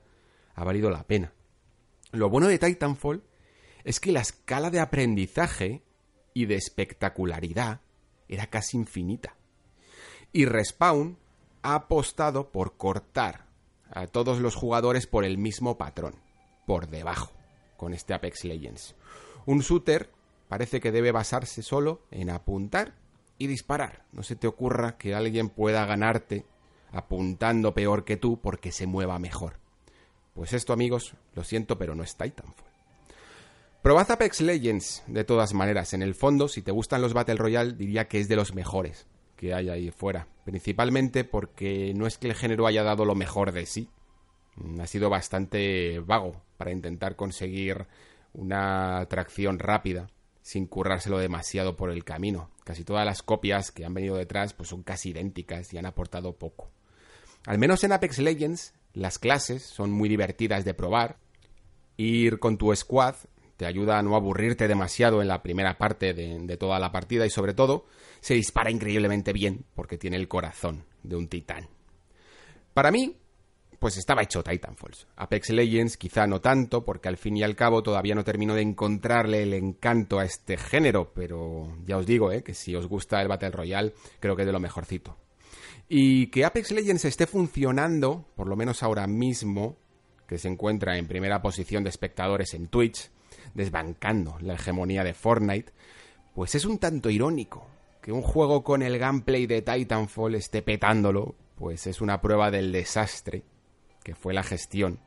ha 0.55 0.63
valido 0.63 0.89
la 0.89 1.03
pena. 1.03 1.33
Lo 2.11 2.29
bueno 2.29 2.47
de 2.47 2.57
Titanfall 2.59 3.23
es 3.83 3.99
que 3.99 4.11
la 4.11 4.21
escala 4.21 4.69
de 4.69 4.79
aprendizaje 4.79 5.83
y 6.33 6.45
de 6.45 6.55
espectacularidad 6.55 7.81
era 8.27 8.47
casi 8.47 8.77
infinita. 8.77 9.35
Y 10.31 10.45
Respawn 10.45 11.17
ha 11.61 11.75
apostado 11.75 12.51
por 12.51 12.75
cortar 12.75 13.42
a 13.93 14.07
todos 14.07 14.39
los 14.39 14.55
jugadores 14.55 15.07
por 15.07 15.23
el 15.23 15.37
mismo 15.37 15.77
patrón, 15.77 16.15
por 16.65 16.87
debajo, 16.87 17.31
con 17.77 17.93
este 17.93 18.13
Apex 18.13 18.43
Legends. 18.43 18.95
Un 19.45 19.59
shooter 19.59 20.09
parece 20.47 20.79
que 20.79 20.91
debe 20.91 21.11
basarse 21.11 21.61
solo 21.61 22.01
en 22.11 22.29
apuntar 22.29 22.95
y 23.37 23.47
disparar. 23.47 24.03
No 24.11 24.23
se 24.23 24.35
te 24.35 24.47
ocurra 24.47 24.97
que 24.97 25.15
alguien 25.15 25.49
pueda 25.49 25.85
ganarte 25.85 26.45
apuntando 26.91 27.73
peor 27.73 28.03
que 28.03 28.17
tú 28.17 28.39
porque 28.39 28.71
se 28.71 28.87
mueva 28.87 29.19
mejor. 29.19 29.59
Pues 30.33 30.53
esto, 30.53 30.73
amigos, 30.73 31.15
lo 31.35 31.43
siento, 31.43 31.77
pero 31.77 31.95
no 31.95 32.03
es 32.03 32.15
Titanfall. 32.15 32.71
Probad 33.81 34.11
Apex 34.11 34.41
Legends, 34.41 35.03
de 35.07 35.23
todas 35.23 35.53
maneras. 35.53 35.93
En 35.93 36.01
el 36.01 36.15
fondo, 36.15 36.47
si 36.47 36.61
te 36.61 36.71
gustan 36.71 37.01
los 37.01 37.13
Battle 37.13 37.35
Royale, 37.35 37.73
diría 37.73 38.07
que 38.07 38.19
es 38.19 38.27
de 38.27 38.37
los 38.37 38.55
mejores 38.55 39.05
que 39.43 39.53
hay 39.53 39.69
ahí 39.69 39.91
fuera. 39.91 40.25
Principalmente 40.45 41.25
porque 41.25 41.93
no 41.95 42.07
es 42.07 42.17
que 42.17 42.27
el 42.27 42.33
género 42.33 42.65
haya 42.65 42.81
dado 42.81 43.03
lo 43.03 43.13
mejor 43.13 43.51
de 43.51 43.65
sí. 43.65 43.89
Ha 44.79 44.87
sido 44.87 45.09
bastante 45.09 45.99
vago 45.99 46.41
para 46.55 46.71
intentar 46.71 47.17
conseguir 47.17 47.85
una 48.33 48.99
atracción 48.99 49.59
rápida 49.59 50.09
sin 50.41 50.65
currárselo 50.65 51.17
demasiado 51.17 51.75
por 51.75 51.89
el 51.89 52.05
camino. 52.05 52.51
Casi 52.63 52.85
todas 52.85 53.05
las 53.05 53.21
copias 53.21 53.71
que 53.71 53.83
han 53.83 53.93
venido 53.93 54.15
detrás 54.15 54.53
pues 54.53 54.69
son 54.69 54.81
casi 54.81 55.09
idénticas 55.09 55.73
y 55.73 55.77
han 55.77 55.85
aportado 55.85 56.37
poco. 56.37 56.71
Al 57.45 57.57
menos 57.57 57.83
en 57.83 57.91
Apex 57.91 58.19
Legends 58.19 58.73
las 58.93 59.19
clases 59.19 59.63
son 59.63 59.91
muy 59.91 60.07
divertidas 60.07 60.63
de 60.63 60.73
probar. 60.73 61.17
Ir 61.97 62.39
con 62.39 62.57
tu 62.57 62.73
squad 62.73 63.15
te 63.57 63.65
ayuda 63.65 63.99
a 63.99 64.03
no 64.03 64.15
aburrirte 64.15 64.67
demasiado 64.67 65.21
en 65.21 65.27
la 65.27 65.43
primera 65.43 65.77
parte 65.77 66.13
de, 66.13 66.57
toda 66.57 66.79
la 66.79 66.91
partida 66.91 67.25
y 67.25 67.29
sobre 67.29 67.53
todo 67.53 67.85
se 68.19 68.33
dispara 68.33 68.71
increíblemente 68.71 69.33
bien 69.33 69.65
porque 69.75 69.97
tiene 69.97 70.17
el 70.17 70.27
corazón 70.27 70.85
de 71.03 71.15
un 71.15 71.27
titán. 71.27 71.67
Para 72.73 72.91
mí, 72.91 73.17
pues 73.79 73.97
estaba 73.97 74.23
hecho 74.23 74.43
Titanfalls. 74.43 75.07
Apex 75.17 75.49
Legends 75.49 75.97
quizá 75.97 76.25
no 76.25 76.41
tanto 76.41 76.85
porque 76.85 77.09
al 77.09 77.17
fin 77.17 77.37
y 77.37 77.43
al 77.43 77.55
cabo 77.55 77.83
todavía 77.83 78.15
no 78.15 78.23
termino 78.23 78.55
de 78.55 78.61
encontrarle 78.61 79.43
el 79.43 79.53
encanto 79.53 80.19
a 80.19 80.25
este 80.25 80.57
género, 80.57 81.11
pero 81.13 81.77
ya 81.85 81.97
os 81.97 82.05
digo, 82.05 82.31
¿eh? 82.31 82.43
que 82.43 82.53
si 82.53 82.75
os 82.75 82.87
gusta 82.87 83.21
el 83.21 83.27
Battle 83.27 83.51
Royale 83.51 83.93
creo 84.19 84.35
que 84.35 84.43
es 84.43 84.45
de 84.47 84.53
lo 84.53 84.59
mejorcito. 84.59 85.17
Y 85.89 86.27
que 86.27 86.45
Apex 86.45 86.71
Legends 86.71 87.05
esté 87.05 87.27
funcionando, 87.27 88.25
por 88.35 88.47
lo 88.47 88.55
menos 88.55 88.83
ahora 88.83 89.05
mismo, 89.05 89.77
que 90.27 90.37
se 90.37 90.47
encuentra 90.47 90.97
en 90.97 91.07
primera 91.07 91.41
posición 91.41 91.83
de 91.83 91.89
espectadores 91.89 92.53
en 92.53 92.67
Twitch, 92.67 93.11
desbancando 93.53 94.37
la 94.41 94.53
hegemonía 94.53 95.03
de 95.03 95.13
Fortnite, 95.13 95.71
pues 96.35 96.55
es 96.55 96.65
un 96.65 96.77
tanto 96.79 97.09
irónico. 97.09 97.67
Que 98.01 98.11
un 98.11 98.21
juego 98.21 98.63
con 98.63 98.81
el 98.81 98.99
gameplay 98.99 99.45
de 99.45 99.61
Titanfall 99.61 100.35
esté 100.35 100.61
petándolo, 100.61 101.35
pues 101.55 101.87
es 101.87 102.01
una 102.01 102.19
prueba 102.19 102.51
del 102.51 102.71
desastre 102.71 103.43
que 104.03 104.15
fue 104.15 104.33
la 104.33 104.43
gestión 104.43 104.99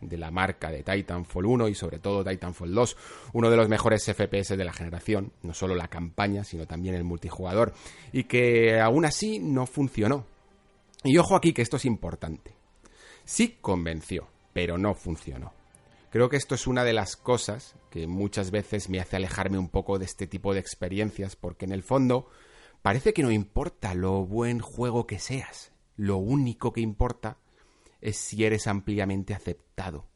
de 0.00 0.16
la 0.16 0.30
marca 0.30 0.70
de 0.70 0.82
Titanfall 0.82 1.46
1 1.46 1.68
y 1.68 1.74
sobre 1.74 1.98
todo 1.98 2.24
Titanfall 2.24 2.72
2, 2.72 2.96
uno 3.32 3.50
de 3.50 3.56
los 3.56 3.68
mejores 3.68 4.04
FPS 4.04 4.56
de 4.56 4.64
la 4.64 4.72
generación, 4.72 5.32
no 5.42 5.54
solo 5.54 5.74
la 5.74 5.88
campaña, 5.88 6.44
sino 6.44 6.66
también 6.66 6.94
el 6.94 7.04
multijugador, 7.04 7.72
y 8.12 8.24
que 8.24 8.80
aún 8.80 9.04
así 9.04 9.40
no 9.40 9.66
funcionó. 9.66 10.24
Y 11.04 11.18
ojo 11.18 11.36
aquí 11.36 11.52
que 11.52 11.62
esto 11.62 11.76
es 11.76 11.84
importante. 11.84 12.54
Sí 13.24 13.58
convenció, 13.60 14.28
pero 14.52 14.78
no 14.78 14.94
funcionó. 14.94 15.57
Creo 16.10 16.30
que 16.30 16.36
esto 16.36 16.54
es 16.54 16.66
una 16.66 16.84
de 16.84 16.94
las 16.94 17.16
cosas 17.16 17.74
que 17.90 18.06
muchas 18.06 18.50
veces 18.50 18.88
me 18.88 18.98
hace 18.98 19.16
alejarme 19.16 19.58
un 19.58 19.68
poco 19.68 19.98
de 19.98 20.06
este 20.06 20.26
tipo 20.26 20.54
de 20.54 20.60
experiencias, 20.60 21.36
porque 21.36 21.66
en 21.66 21.72
el 21.72 21.82
fondo 21.82 22.30
parece 22.80 23.12
que 23.12 23.22
no 23.22 23.30
importa 23.30 23.94
lo 23.94 24.24
buen 24.24 24.60
juego 24.60 25.06
que 25.06 25.18
seas, 25.18 25.72
lo 25.96 26.16
único 26.16 26.72
que 26.72 26.80
importa 26.80 27.36
es 28.00 28.16
si 28.16 28.44
eres 28.44 28.66
ampliamente 28.66 29.34
aceptado. 29.34 30.06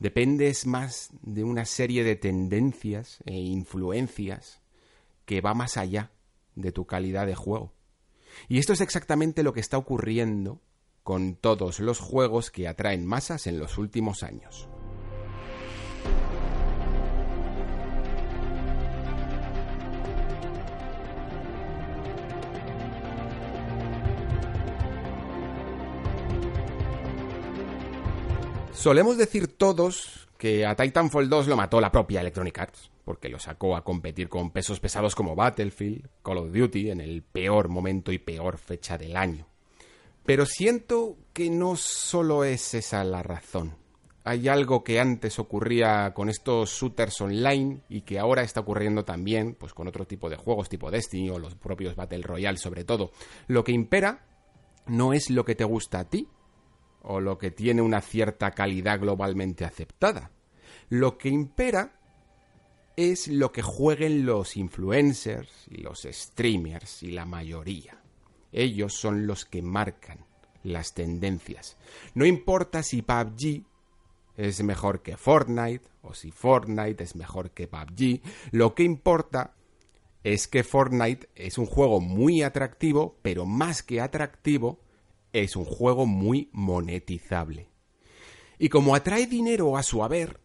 Dependes 0.00 0.66
más 0.66 1.10
de 1.22 1.44
una 1.44 1.64
serie 1.64 2.02
de 2.02 2.16
tendencias 2.16 3.18
e 3.24 3.34
influencias 3.34 4.62
que 5.26 5.40
va 5.40 5.54
más 5.54 5.76
allá 5.76 6.10
de 6.56 6.72
tu 6.72 6.86
calidad 6.86 7.26
de 7.26 7.34
juego. 7.34 7.72
Y 8.48 8.58
esto 8.58 8.72
es 8.72 8.80
exactamente 8.80 9.42
lo 9.42 9.52
que 9.52 9.60
está 9.60 9.78
ocurriendo 9.78 10.60
con 11.02 11.36
todos 11.36 11.80
los 11.80 12.00
juegos 12.00 12.50
que 12.50 12.68
atraen 12.68 13.06
masas 13.06 13.46
en 13.46 13.58
los 13.58 13.78
últimos 13.78 14.22
años. 14.22 14.68
Solemos 28.78 29.18
decir 29.18 29.48
todos 29.48 30.28
que 30.38 30.64
a 30.64 30.76
Titanfall 30.76 31.28
2 31.28 31.48
lo 31.48 31.56
mató 31.56 31.80
la 31.80 31.90
propia 31.90 32.20
Electronic 32.20 32.60
Arts, 32.60 32.92
porque 33.04 33.28
lo 33.28 33.40
sacó 33.40 33.74
a 33.74 33.82
competir 33.82 34.28
con 34.28 34.52
pesos 34.52 34.78
pesados 34.78 35.16
como 35.16 35.34
Battlefield, 35.34 36.08
Call 36.22 36.38
of 36.38 36.52
Duty, 36.52 36.92
en 36.92 37.00
el 37.00 37.24
peor 37.24 37.70
momento 37.70 38.12
y 38.12 38.20
peor 38.20 38.56
fecha 38.56 38.96
del 38.96 39.16
año. 39.16 39.48
Pero 40.24 40.46
siento 40.46 41.16
que 41.32 41.50
no 41.50 41.74
solo 41.74 42.44
es 42.44 42.72
esa 42.72 43.02
la 43.02 43.24
razón. 43.24 43.74
Hay 44.22 44.46
algo 44.46 44.84
que 44.84 45.00
antes 45.00 45.40
ocurría 45.40 46.14
con 46.14 46.28
estos 46.28 46.70
shooters 46.70 47.20
online 47.20 47.80
y 47.88 48.02
que 48.02 48.20
ahora 48.20 48.42
está 48.42 48.60
ocurriendo 48.60 49.04
también 49.04 49.56
pues 49.56 49.74
con 49.74 49.88
otro 49.88 50.06
tipo 50.06 50.30
de 50.30 50.36
juegos 50.36 50.68
tipo 50.68 50.88
Destiny 50.88 51.30
o 51.30 51.40
los 51.40 51.56
propios 51.56 51.96
Battle 51.96 52.22
Royale 52.22 52.58
sobre 52.58 52.84
todo. 52.84 53.10
Lo 53.48 53.64
que 53.64 53.72
impera 53.72 54.24
no 54.86 55.14
es 55.14 55.30
lo 55.30 55.44
que 55.44 55.56
te 55.56 55.64
gusta 55.64 55.98
a 55.98 56.08
ti, 56.08 56.28
o 57.02 57.20
lo 57.20 57.38
que 57.38 57.50
tiene 57.50 57.82
una 57.82 58.00
cierta 58.00 58.50
calidad 58.50 59.00
globalmente 59.00 59.64
aceptada. 59.64 60.30
Lo 60.88 61.18
que 61.18 61.28
impera 61.28 61.98
es 62.96 63.28
lo 63.28 63.52
que 63.52 63.62
jueguen 63.62 64.26
los 64.26 64.56
influencers 64.56 65.68
y 65.70 65.78
los 65.82 66.02
streamers 66.10 67.02
y 67.02 67.12
la 67.12 67.24
mayoría. 67.24 68.02
Ellos 68.50 68.94
son 68.94 69.26
los 69.26 69.44
que 69.44 69.62
marcan 69.62 70.26
las 70.62 70.94
tendencias. 70.94 71.76
No 72.14 72.26
importa 72.26 72.82
si 72.82 73.02
PUBG 73.02 73.64
es 74.36 74.62
mejor 74.62 75.02
que 75.02 75.16
Fortnite 75.16 75.88
o 76.02 76.14
si 76.14 76.30
Fortnite 76.30 77.04
es 77.04 77.14
mejor 77.14 77.50
que 77.50 77.68
PUBG, 77.68 78.20
lo 78.52 78.74
que 78.74 78.82
importa 78.82 79.54
es 80.24 80.48
que 80.48 80.64
Fortnite 80.64 81.28
es 81.34 81.58
un 81.58 81.66
juego 81.66 82.00
muy 82.00 82.42
atractivo, 82.42 83.16
pero 83.22 83.46
más 83.46 83.82
que 83.82 84.00
atractivo, 84.00 84.80
es 85.42 85.56
un 85.56 85.64
juego 85.64 86.06
muy 86.06 86.48
monetizable. 86.52 87.68
Y 88.58 88.68
como 88.68 88.94
atrae 88.94 89.26
dinero 89.26 89.76
a 89.76 89.82
su 89.82 90.02
haber, 90.02 90.40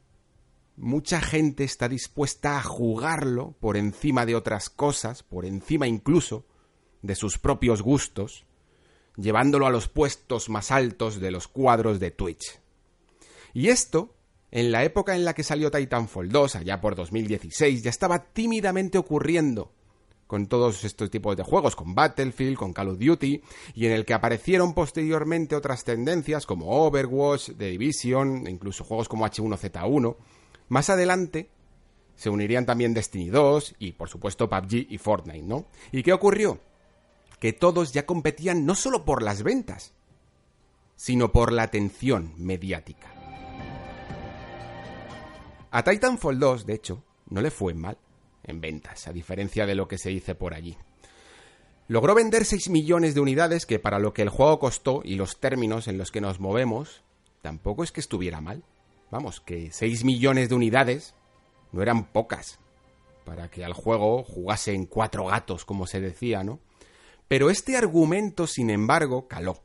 mucha 0.76 1.22
gente 1.22 1.64
está 1.64 1.90
dispuesta 1.90 2.58
a 2.58 2.64
jugarlo 2.64 3.56
por 3.60 3.78
encima 3.78 4.26
de 4.26 4.36
otras 4.36 4.70
cosas, 4.70 5.24
por 5.24 5.46
encima 5.46 5.88
incluso 5.88 6.46
de 7.02 7.16
sus 7.16 7.38
propios 7.38 7.82
gustos, 7.82 8.46
llevándolo 9.16 9.68
a 9.68 9.72
los 9.72 9.88
puestos 9.88 10.50
más 10.50 10.72
altos 10.72 11.20
de 11.20 11.32
los 11.32 11.48
cuadros 11.48 12.00
de 12.00 12.12
Twitch. 12.12 12.60
Y 13.54 13.70
esto, 13.70 14.16
en 14.52 14.72
la 14.72 14.84
época 14.84 15.16
en 15.16 15.26
la 15.26 15.34
que 15.34 15.44
salió 15.44 15.70
Titanfall 15.70 16.30
2, 16.30 16.56
allá 16.56 16.82
por 16.82 16.96
2016, 16.96 17.84
ya 17.84 17.90
estaba 17.90 18.32
tímidamente 18.32 18.98
ocurriendo 18.98 19.72
con 20.34 20.48
todos 20.48 20.84
estos 20.84 21.12
tipos 21.12 21.38
de 21.38 21.44
juegos, 21.44 21.76
con 21.76 21.94
Battlefield, 21.94 22.58
con 22.58 22.74
Call 22.74 22.90
of 22.90 22.98
Duty, 22.98 23.44
y 23.76 23.86
en 23.86 23.92
el 23.92 24.04
que 24.04 24.16
aparecieron 24.16 24.74
posteriormente 24.74 25.56
otras 25.56 25.84
tendencias 25.84 26.48
como 26.48 26.72
Overwatch, 26.72 27.52
The 27.56 27.68
Division, 27.68 28.48
incluso 28.48 28.84
juegos 28.84 29.08
como 29.08 29.28
H1Z1. 29.28 30.16
Más 30.70 30.90
adelante 30.90 31.52
se 32.16 32.32
unirían 32.32 32.66
también 32.66 32.96
Destiny 32.96 33.30
2 33.30 33.76
y 33.78 33.92
por 33.92 34.10
supuesto 34.10 34.50
PUBG 34.50 34.88
y 34.90 34.98
Fortnite, 34.98 35.44
¿no? 35.44 35.68
¿Y 35.92 36.02
qué 36.02 36.14
ocurrió? 36.14 36.60
Que 37.40 37.54
todos 37.54 37.94
ya 37.94 38.08
competían 38.08 38.66
no 38.66 38.74
solo 38.74 39.06
por 39.06 39.22
las 39.22 39.44
ventas, 39.44 39.94
sino 40.96 41.32
por 41.32 41.52
la 41.52 41.62
atención 41.62 42.34
mediática. 42.38 43.14
A 45.70 45.84
Titanfall 45.84 46.40
2, 46.40 46.66
de 46.66 46.74
hecho, 46.74 47.04
no 47.30 47.40
le 47.40 47.52
fue 47.52 47.76
mal 47.76 48.00
en 48.44 48.62
ventas, 48.62 49.08
a 49.08 49.14
diferencia 49.14 49.66
de 49.66 49.76
lo 49.76 49.88
que 49.88 49.98
se 49.98 50.10
dice 50.10 50.36
por 50.36 50.54
allí. 50.54 50.78
Logró 51.88 52.16
vender 52.16 52.46
6 52.46 52.70
millones 52.70 53.14
de 53.14 53.22
unidades, 53.22 53.66
que 53.66 53.80
para 53.80 54.00
lo 54.00 54.14
que 54.14 54.22
el 54.22 54.30
juego 54.30 54.60
costó 54.60 55.02
y 55.04 55.16
los 55.16 55.40
términos 55.40 55.88
en 55.88 55.98
los 55.98 56.12
que 56.12 56.22
nos 56.22 56.40
movemos, 56.40 57.04
tampoco 57.42 57.84
es 57.84 57.92
que 57.92 58.00
estuviera 58.00 58.42
mal. 58.42 58.64
Vamos, 59.12 59.42
que 59.42 59.72
6 59.72 60.06
millones 60.06 60.50
de 60.50 60.56
unidades 60.56 61.14
no 61.72 61.82
eran 61.82 62.06
pocas 62.06 62.60
para 63.26 63.50
que 63.50 63.64
al 63.64 63.74
juego 63.74 64.24
jugase 64.24 64.74
en 64.74 64.86
cuatro 64.86 65.26
gatos, 65.26 65.66
como 65.66 65.88
se 65.88 66.02
decía, 66.02 66.44
¿no? 66.44 66.60
Pero 67.28 67.50
este 67.50 67.78
argumento, 67.78 68.48
sin 68.48 68.70
embargo, 68.70 69.28
caló. 69.28 69.64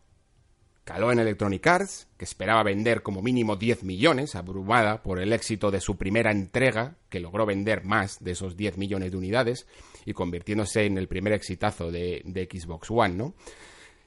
Caló 0.88 1.12
en 1.12 1.18
Electronic 1.18 1.66
Arts, 1.66 2.09
que 2.16 2.24
esperaba 2.24 2.62
vender 2.62 3.03
como 3.03 3.20
mínimo 3.20 3.57
10 3.57 3.85
millones, 3.85 4.35
abrumada 4.35 5.03
por 5.03 5.20
el 5.20 5.35
éxito 5.35 5.70
de 5.70 5.83
su 5.83 5.98
primera 5.98 6.33
entrega, 6.33 6.96
que 7.11 7.20
logró 7.20 7.44
vender 7.44 7.85
más 7.85 8.24
de 8.24 8.31
esos 8.31 8.57
10 8.57 8.79
millones 8.79 9.11
de 9.11 9.18
unidades 9.18 9.66
y 10.07 10.14
convirtiéndose 10.14 10.87
en 10.87 10.96
el 10.96 11.07
primer 11.07 11.35
exitazo 11.35 11.90
de, 11.90 12.22
Xbox 12.51 12.90
One, 12.90 13.16
¿no? 13.16 13.35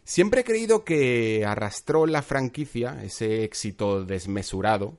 Siempre 0.03 0.41
he 0.41 0.43
creído 0.43 0.83
que 0.83 1.45
arrastró 1.45 2.07
la 2.07 2.23
franquicia, 2.23 2.97
ese 3.03 3.43
éxito 3.43 4.03
desmesurado, 4.03 4.97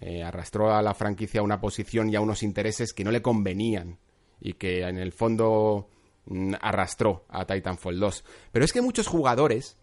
eh, 0.00 0.24
arrastró 0.24 0.74
a 0.74 0.82
la 0.82 0.94
franquicia 0.94 1.42
a 1.42 1.44
una 1.44 1.60
posición 1.60 2.10
y 2.10 2.16
a 2.16 2.20
unos 2.20 2.42
intereses 2.42 2.92
que 2.92 3.04
no 3.04 3.12
le 3.12 3.22
convenían 3.22 4.00
y 4.40 4.54
que 4.54 4.80
en 4.80 4.98
el 4.98 5.12
fondo 5.12 5.90
mm, 6.26 6.54
arrastró 6.60 7.24
a 7.28 7.46
Titanfall 7.46 8.00
2. 8.00 8.24
Pero 8.50 8.64
es 8.64 8.72
que 8.72 8.82
muchos 8.82 9.06
jugadores 9.06 9.76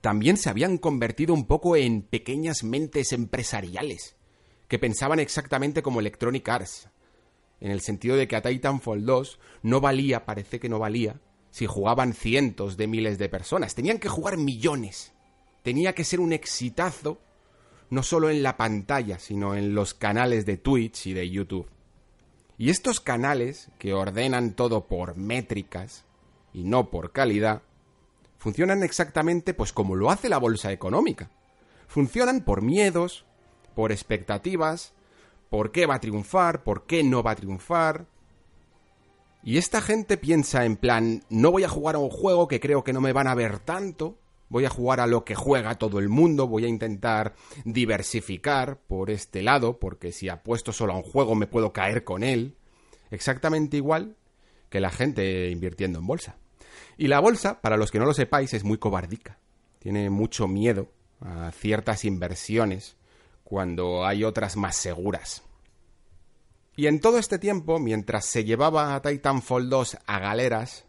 también 0.00 0.36
se 0.36 0.50
habían 0.50 0.78
convertido 0.78 1.34
un 1.34 1.46
poco 1.46 1.76
en 1.76 2.02
pequeñas 2.02 2.62
mentes 2.64 3.12
empresariales, 3.12 4.16
que 4.68 4.78
pensaban 4.78 5.18
exactamente 5.18 5.82
como 5.82 6.00
Electronic 6.00 6.48
Arts, 6.48 6.88
en 7.60 7.70
el 7.70 7.80
sentido 7.80 8.16
de 8.16 8.28
que 8.28 8.36
a 8.36 8.42
Titanfall 8.42 9.04
2 9.04 9.38
no 9.62 9.80
valía, 9.80 10.24
parece 10.24 10.60
que 10.60 10.68
no 10.68 10.78
valía, 10.78 11.20
si 11.50 11.66
jugaban 11.66 12.12
cientos 12.12 12.76
de 12.76 12.86
miles 12.86 13.18
de 13.18 13.28
personas, 13.28 13.74
tenían 13.74 13.98
que 13.98 14.08
jugar 14.08 14.36
millones, 14.36 15.12
tenía 15.62 15.94
que 15.94 16.04
ser 16.04 16.20
un 16.20 16.32
exitazo, 16.32 17.20
no 17.90 18.02
solo 18.02 18.30
en 18.30 18.42
la 18.42 18.56
pantalla, 18.56 19.18
sino 19.18 19.54
en 19.54 19.74
los 19.74 19.94
canales 19.94 20.44
de 20.46 20.58
Twitch 20.58 21.06
y 21.06 21.14
de 21.14 21.28
YouTube. 21.30 21.68
Y 22.58 22.70
estos 22.70 23.00
canales, 23.00 23.70
que 23.78 23.94
ordenan 23.94 24.54
todo 24.54 24.86
por 24.86 25.16
métricas 25.16 26.04
y 26.52 26.64
no 26.64 26.90
por 26.90 27.12
calidad, 27.12 27.62
funcionan 28.38 28.82
exactamente 28.82 29.52
pues 29.52 29.72
como 29.72 29.96
lo 29.96 30.10
hace 30.10 30.28
la 30.28 30.38
bolsa 30.38 30.72
económica. 30.72 31.30
Funcionan 31.86 32.42
por 32.42 32.62
miedos, 32.62 33.24
por 33.74 33.92
expectativas, 33.92 34.94
por 35.50 35.72
qué 35.72 35.86
va 35.86 35.96
a 35.96 36.00
triunfar, 36.00 36.62
por 36.62 36.86
qué 36.86 37.02
no 37.02 37.22
va 37.22 37.32
a 37.32 37.36
triunfar. 37.36 38.06
Y 39.42 39.58
esta 39.58 39.80
gente 39.80 40.16
piensa 40.16 40.64
en 40.64 40.76
plan, 40.76 41.24
no 41.28 41.50
voy 41.50 41.64
a 41.64 41.68
jugar 41.68 41.94
a 41.94 41.98
un 41.98 42.10
juego 42.10 42.48
que 42.48 42.60
creo 42.60 42.84
que 42.84 42.92
no 42.92 43.00
me 43.00 43.12
van 43.12 43.28
a 43.28 43.34
ver 43.34 43.58
tanto, 43.60 44.18
voy 44.48 44.64
a 44.64 44.70
jugar 44.70 45.00
a 45.00 45.06
lo 45.06 45.24
que 45.24 45.34
juega 45.34 45.76
todo 45.76 45.98
el 45.98 46.08
mundo, 46.08 46.48
voy 46.48 46.64
a 46.64 46.68
intentar 46.68 47.34
diversificar 47.64 48.78
por 48.78 49.10
este 49.10 49.42
lado, 49.42 49.78
porque 49.78 50.12
si 50.12 50.28
apuesto 50.28 50.72
solo 50.72 50.92
a 50.92 50.96
un 50.96 51.02
juego 51.02 51.34
me 51.34 51.46
puedo 51.46 51.72
caer 51.72 52.04
con 52.04 52.22
él. 52.22 52.56
Exactamente 53.10 53.76
igual 53.76 54.16
que 54.68 54.80
la 54.80 54.90
gente 54.90 55.50
invirtiendo 55.50 55.98
en 55.98 56.06
bolsa. 56.06 56.36
Y 56.98 57.06
la 57.06 57.20
bolsa, 57.20 57.60
para 57.60 57.76
los 57.76 57.92
que 57.92 58.00
no 58.00 58.06
lo 58.06 58.12
sepáis, 58.12 58.52
es 58.54 58.64
muy 58.64 58.76
cobardica. 58.76 59.38
Tiene 59.78 60.10
mucho 60.10 60.48
miedo 60.48 60.90
a 61.20 61.52
ciertas 61.52 62.04
inversiones 62.04 62.96
cuando 63.44 64.04
hay 64.04 64.24
otras 64.24 64.56
más 64.56 64.74
seguras. 64.74 65.44
Y 66.74 66.88
en 66.88 67.00
todo 67.00 67.18
este 67.18 67.38
tiempo, 67.38 67.78
mientras 67.78 68.24
se 68.24 68.44
llevaba 68.44 68.94
a 68.94 69.00
Titanfall 69.00 69.70
2 69.70 69.98
a 70.06 70.18
galeras, 70.18 70.86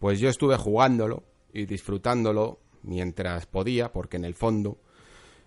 pues 0.00 0.18
yo 0.18 0.28
estuve 0.28 0.56
jugándolo 0.56 1.22
y 1.52 1.66
disfrutándolo 1.66 2.58
mientras 2.82 3.46
podía, 3.46 3.92
porque 3.92 4.16
en 4.16 4.24
el 4.24 4.34
fondo 4.34 4.78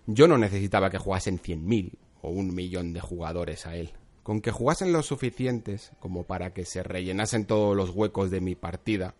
yo 0.06 0.26
no 0.28 0.38
necesitaba 0.38 0.90
que 0.90 0.98
jugasen 0.98 1.38
100.000 1.38 1.92
o 2.22 2.30
un 2.30 2.54
millón 2.54 2.94
de 2.94 3.00
jugadores 3.00 3.66
a 3.66 3.76
él. 3.76 3.92
Con 4.22 4.40
que 4.40 4.50
jugasen 4.50 4.92
los 4.92 5.06
suficientes 5.06 5.92
como 6.00 6.24
para 6.24 6.52
que 6.52 6.64
se 6.64 6.82
rellenasen 6.82 7.44
todos 7.44 7.76
los 7.76 7.90
huecos 7.90 8.30
de 8.30 8.40
mi 8.40 8.54
partida, 8.54 9.14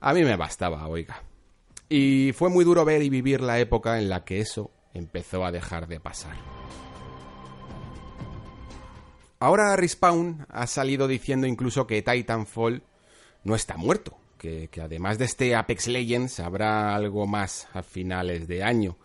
a 0.00 0.14
mí 0.14 0.22
me 0.22 0.36
bastaba, 0.36 0.86
oiga. 0.86 1.22
Y 1.88 2.32
fue 2.32 2.50
muy 2.50 2.64
duro 2.64 2.84
ver 2.84 3.02
y 3.02 3.08
vivir 3.08 3.40
la 3.40 3.58
época 3.58 3.98
en 3.98 4.08
la 4.08 4.24
que 4.24 4.40
eso 4.40 4.70
empezó 4.94 5.44
a 5.44 5.52
dejar 5.52 5.88
de 5.88 6.00
pasar. 6.00 6.36
Ahora 9.40 9.76
Respawn 9.76 10.46
ha 10.48 10.66
salido 10.66 11.06
diciendo 11.06 11.46
incluso 11.46 11.86
que 11.86 12.02
Titanfall 12.02 12.82
no 13.44 13.54
está 13.54 13.76
muerto, 13.76 14.18
que, 14.36 14.68
que, 14.68 14.80
además 14.80 15.18
de 15.18 15.26
este 15.26 15.54
Apex 15.54 15.86
Legends 15.86 16.40
habrá 16.40 16.94
algo 16.94 17.26
más 17.26 17.68
a 17.72 17.82
finales 17.82 18.48
de 18.48 18.62
año. 18.62 18.96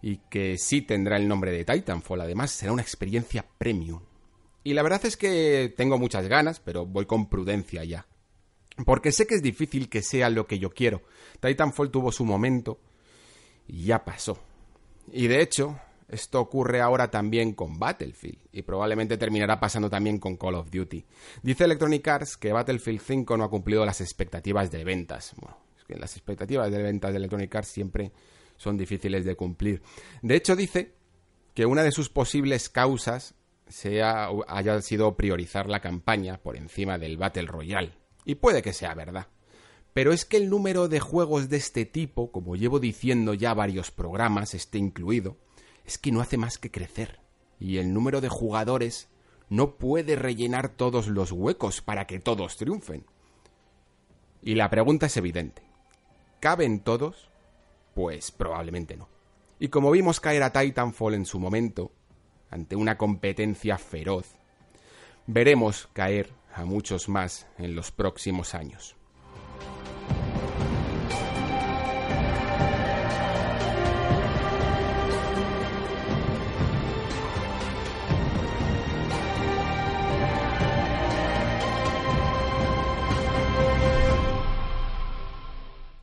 y 0.00 0.18
que 0.30 0.58
sí 0.58 0.82
tendrá 0.82 1.16
el 1.16 1.26
nombre 1.26 1.50
de 1.50 1.64
Titanfall. 1.64 2.20
Además, 2.20 2.52
será 2.52 2.72
una 2.72 2.82
experiencia 2.82 3.44
premium. 3.58 4.00
Y 4.62 4.74
la 4.74 4.82
verdad 4.82 5.04
es 5.06 5.16
que 5.16 5.72
tengo 5.76 5.98
muchas 5.98 6.28
ganas, 6.28 6.60
pero 6.60 6.86
voy 6.86 7.06
con 7.06 7.28
prudencia 7.28 7.82
ya. 7.84 8.06
Porque 8.84 9.12
sé 9.12 9.26
que 9.26 9.34
es 9.34 9.42
difícil 9.42 9.88
que 9.88 10.02
sea 10.02 10.30
lo 10.30 10.46
que 10.46 10.58
yo 10.58 10.70
quiero. 10.70 11.02
Titanfall 11.40 11.90
tuvo 11.90 12.12
su 12.12 12.24
momento 12.24 12.78
y 13.66 13.84
ya 13.84 14.04
pasó. 14.04 14.38
Y 15.12 15.26
de 15.26 15.42
hecho, 15.42 15.78
esto 16.08 16.40
ocurre 16.40 16.80
ahora 16.80 17.10
también 17.10 17.52
con 17.52 17.78
Battlefield 17.78 18.38
y 18.52 18.62
probablemente 18.62 19.18
terminará 19.18 19.60
pasando 19.60 19.90
también 19.90 20.18
con 20.18 20.36
Call 20.36 20.54
of 20.54 20.70
Duty. 20.70 21.04
Dice 21.42 21.64
Electronic 21.64 22.06
Arts 22.08 22.36
que 22.36 22.52
Battlefield 22.52 23.00
5 23.00 23.36
no 23.36 23.44
ha 23.44 23.50
cumplido 23.50 23.84
las 23.84 24.00
expectativas 24.00 24.70
de 24.70 24.84
ventas. 24.84 25.34
Bueno, 25.36 25.58
es 25.76 25.84
que 25.84 25.96
las 25.96 26.16
expectativas 26.16 26.70
de 26.70 26.82
ventas 26.82 27.12
de 27.12 27.18
Electronic 27.18 27.54
Arts 27.54 27.68
siempre 27.68 28.12
son 28.56 28.76
difíciles 28.76 29.24
de 29.24 29.36
cumplir. 29.36 29.82
De 30.22 30.36
hecho, 30.36 30.56
dice 30.56 30.94
que 31.54 31.66
una 31.66 31.82
de 31.82 31.92
sus 31.92 32.08
posibles 32.08 32.68
causas 32.68 33.34
sea, 33.68 34.28
haya 34.46 34.80
sido 34.80 35.16
priorizar 35.16 35.68
la 35.68 35.80
campaña 35.80 36.38
por 36.38 36.56
encima 36.56 36.98
del 36.98 37.16
Battle 37.16 37.46
Royale. 37.46 37.92
Y 38.28 38.34
puede 38.34 38.60
que 38.60 38.74
sea 38.74 38.92
verdad. 38.92 39.28
Pero 39.94 40.12
es 40.12 40.26
que 40.26 40.36
el 40.36 40.50
número 40.50 40.88
de 40.88 41.00
juegos 41.00 41.48
de 41.48 41.56
este 41.56 41.86
tipo, 41.86 42.30
como 42.30 42.56
llevo 42.56 42.78
diciendo 42.78 43.32
ya 43.32 43.54
varios 43.54 43.90
programas, 43.90 44.52
esté 44.52 44.76
incluido, 44.76 45.38
es 45.86 45.96
que 45.96 46.12
no 46.12 46.20
hace 46.20 46.36
más 46.36 46.58
que 46.58 46.70
crecer. 46.70 47.20
Y 47.58 47.78
el 47.78 47.94
número 47.94 48.20
de 48.20 48.28
jugadores 48.28 49.08
no 49.48 49.76
puede 49.76 50.14
rellenar 50.14 50.68
todos 50.68 51.08
los 51.08 51.32
huecos 51.32 51.80
para 51.80 52.06
que 52.06 52.20
todos 52.20 52.58
triunfen. 52.58 53.06
Y 54.42 54.56
la 54.56 54.68
pregunta 54.68 55.06
es 55.06 55.16
evidente. 55.16 55.62
¿Caben 56.38 56.80
todos? 56.80 57.30
Pues 57.94 58.30
probablemente 58.30 58.94
no. 58.98 59.08
Y 59.58 59.68
como 59.68 59.90
vimos 59.90 60.20
caer 60.20 60.42
a 60.42 60.52
Titanfall 60.52 61.14
en 61.14 61.24
su 61.24 61.40
momento, 61.40 61.92
ante 62.50 62.76
una 62.76 62.98
competencia 62.98 63.78
feroz, 63.78 64.34
veremos 65.26 65.88
caer 65.94 66.37
a 66.54 66.64
muchos 66.64 67.08
más 67.08 67.46
en 67.58 67.74
los 67.74 67.90
próximos 67.92 68.54
años. 68.54 68.98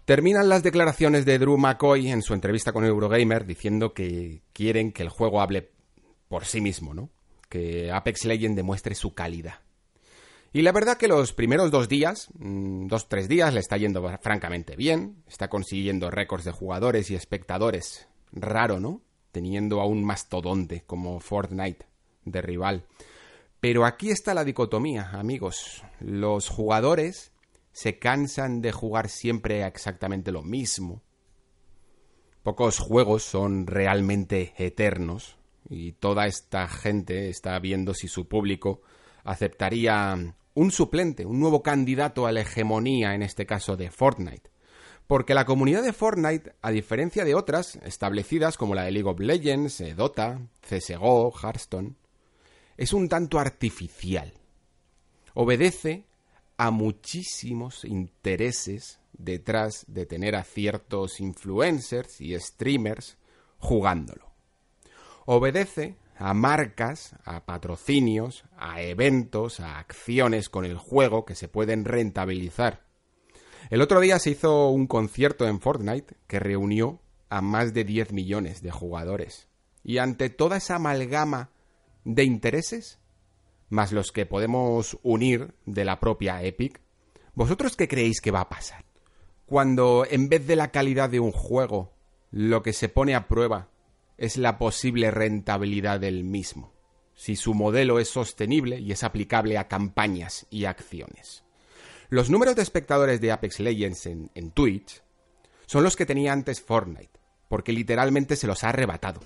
Terminan 0.05 0.49
las 0.49 0.61
declaraciones 0.61 1.25
de 1.25 1.39
Drew 1.39 1.57
McCoy 1.57 2.09
en 2.09 2.21
su 2.21 2.35
entrevista 2.35 2.71
con 2.71 2.85
Eurogamer 2.85 3.47
diciendo 3.47 3.95
que 3.95 4.43
quieren 4.53 4.91
que 4.91 5.01
el 5.01 5.09
juego 5.09 5.41
hable 5.41 5.71
por 6.27 6.45
sí 6.45 6.61
mismo, 6.61 6.93
¿no? 6.93 7.09
Que 7.49 7.91
Apex 7.91 8.25
Legends 8.25 8.55
demuestre 8.55 8.93
su 8.93 9.15
calidad. 9.15 9.55
Y 10.55 10.61
la 10.61 10.71
verdad 10.71 10.95
que 10.95 11.09
los 11.09 11.33
primeros 11.33 11.69
dos 11.69 11.89
días, 11.89 12.29
mm, 12.39 12.87
dos, 12.87 13.09
tres 13.09 13.27
días, 13.27 13.53
le 13.53 13.59
está 13.59 13.75
yendo 13.75 14.01
francamente 14.21 14.77
bien. 14.77 15.21
Está 15.27 15.49
consiguiendo 15.49 16.09
récords 16.09 16.45
de 16.45 16.51
jugadores 16.51 17.11
y 17.11 17.15
espectadores. 17.15 18.07
Raro, 18.31 18.79
¿no? 18.79 19.01
Teniendo 19.33 19.81
a 19.81 19.85
un 19.85 20.05
mastodonte 20.05 20.85
como 20.87 21.19
Fortnite 21.19 21.85
de 22.23 22.41
rival. 22.41 22.85
Pero 23.59 23.83
aquí 23.83 24.11
está 24.11 24.33
la 24.33 24.45
dicotomía, 24.45 25.09
amigos. 25.09 25.83
Los 25.99 26.47
jugadores 26.47 27.33
se 27.73 27.99
cansan 27.99 28.61
de 28.61 28.71
jugar 28.71 29.09
siempre 29.09 29.67
exactamente 29.67 30.31
lo 30.31 30.41
mismo. 30.41 31.01
Pocos 32.43 32.79
juegos 32.79 33.23
son 33.23 33.67
realmente 33.67 34.53
eternos 34.57 35.35
y 35.69 35.91
toda 35.91 36.27
esta 36.27 36.69
gente 36.69 37.27
está 37.27 37.59
viendo 37.59 37.93
si 37.93 38.07
su 38.07 38.29
público 38.29 38.83
aceptaría 39.25 40.33
un 40.55 40.71
suplente, 40.71 41.25
un 41.25 41.39
nuevo 41.39 41.61
candidato 41.61 42.25
a 42.25 42.31
la 42.31 42.41
hegemonía, 42.41 43.13
en 43.13 43.21
este 43.21 43.45
caso 43.45 43.77
de 43.77 43.91
Fortnite. 43.91 44.49
Porque 45.05 45.35
la 45.35 45.45
comunidad 45.45 45.83
de 45.83 45.93
Fortnite, 45.93 46.53
a 46.61 46.71
diferencia 46.71 47.23
de 47.23 47.35
otras 47.35 47.75
establecidas 47.83 48.57
como 48.57 48.73
la 48.73 48.83
de 48.83 48.91
League 48.91 49.07
of 49.07 49.19
Legends, 49.19 49.81
eh, 49.81 49.93
Dota, 49.93 50.41
CSGO, 50.67 51.31
Hearthstone, 51.31 51.93
es 52.75 52.91
un 52.91 53.07
tanto 53.07 53.39
artificial. 53.39 54.33
Obedece 55.35 56.05
a 56.57 56.71
muchísimos 56.71 57.85
intereses 57.85 58.99
detrás 59.13 59.85
de 59.87 60.07
tener 60.07 60.35
a 60.35 60.43
ciertos 60.43 61.19
influencers 61.19 62.19
y 62.19 62.37
streamers 62.39 63.17
jugándolo 63.59 64.35
obedece 65.25 65.95
a 66.17 66.33
marcas, 66.33 67.15
a 67.25 67.45
patrocinios, 67.45 68.45
a 68.57 68.81
eventos, 68.81 69.59
a 69.59 69.79
acciones 69.79 70.49
con 70.49 70.65
el 70.65 70.77
juego 70.77 71.25
que 71.25 71.35
se 71.35 71.47
pueden 71.47 71.85
rentabilizar. 71.85 72.85
El 73.69 73.81
otro 73.81 73.99
día 73.99 74.19
se 74.19 74.31
hizo 74.31 74.69
un 74.69 74.87
concierto 74.87 75.47
en 75.47 75.59
Fortnite 75.59 76.15
que 76.27 76.39
reunió 76.39 77.01
a 77.29 77.41
más 77.41 77.73
de 77.73 77.83
10 77.83 78.13
millones 78.13 78.61
de 78.61 78.71
jugadores. 78.71 79.47
Y 79.83 79.97
ante 79.97 80.29
toda 80.29 80.57
esa 80.57 80.75
amalgama 80.75 81.51
de 82.03 82.23
intereses, 82.23 82.99
más 83.69 83.91
los 83.91 84.11
que 84.11 84.25
podemos 84.25 84.97
unir 85.03 85.55
de 85.65 85.85
la 85.85 85.99
propia 85.99 86.41
Epic, 86.43 86.81
¿vosotros 87.33 87.75
qué 87.75 87.87
creéis 87.87 88.21
que 88.21 88.31
va 88.31 88.41
a 88.41 88.49
pasar? 88.49 88.85
Cuando 89.45 90.05
en 90.09 90.29
vez 90.29 90.47
de 90.47 90.55
la 90.55 90.71
calidad 90.71 91.09
de 91.09 91.19
un 91.19 91.31
juego, 91.31 91.93
lo 92.31 92.63
que 92.63 92.73
se 92.73 92.89
pone 92.89 93.15
a 93.15 93.27
prueba 93.27 93.69
es 94.17 94.37
la 94.37 94.57
posible 94.57 95.11
rentabilidad 95.11 95.99
del 95.99 96.23
mismo, 96.23 96.73
si 97.13 97.35
su 97.35 97.53
modelo 97.53 97.99
es 97.99 98.09
sostenible 98.09 98.79
y 98.79 98.91
es 98.91 99.03
aplicable 99.03 99.57
a 99.57 99.67
campañas 99.67 100.47
y 100.49 100.65
acciones. 100.65 101.43
Los 102.09 102.29
números 102.29 102.55
de 102.55 102.61
espectadores 102.61 103.19
de 103.19 103.31
Apex 103.31 103.59
Legends 103.59 104.05
en, 104.05 104.51
Twitch 104.51 105.01
son 105.65 105.83
los 105.83 105.95
que 105.95 106.05
tenía 106.05 106.33
antes 106.33 106.61
Fortnite, 106.61 107.19
porque 107.49 107.73
literalmente 107.73 108.35
se 108.35 108.47
los 108.47 108.63
ha 108.63 108.69
arrebatado, 108.69 109.21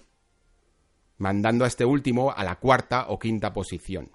mandando 1.17 1.65
a 1.65 1.67
este 1.67 1.85
último 1.85 2.31
a 2.31 2.43
la 2.43 2.55
cuarta 2.55 3.05
o 3.09 3.19
quinta 3.19 3.53
posición. 3.53 4.11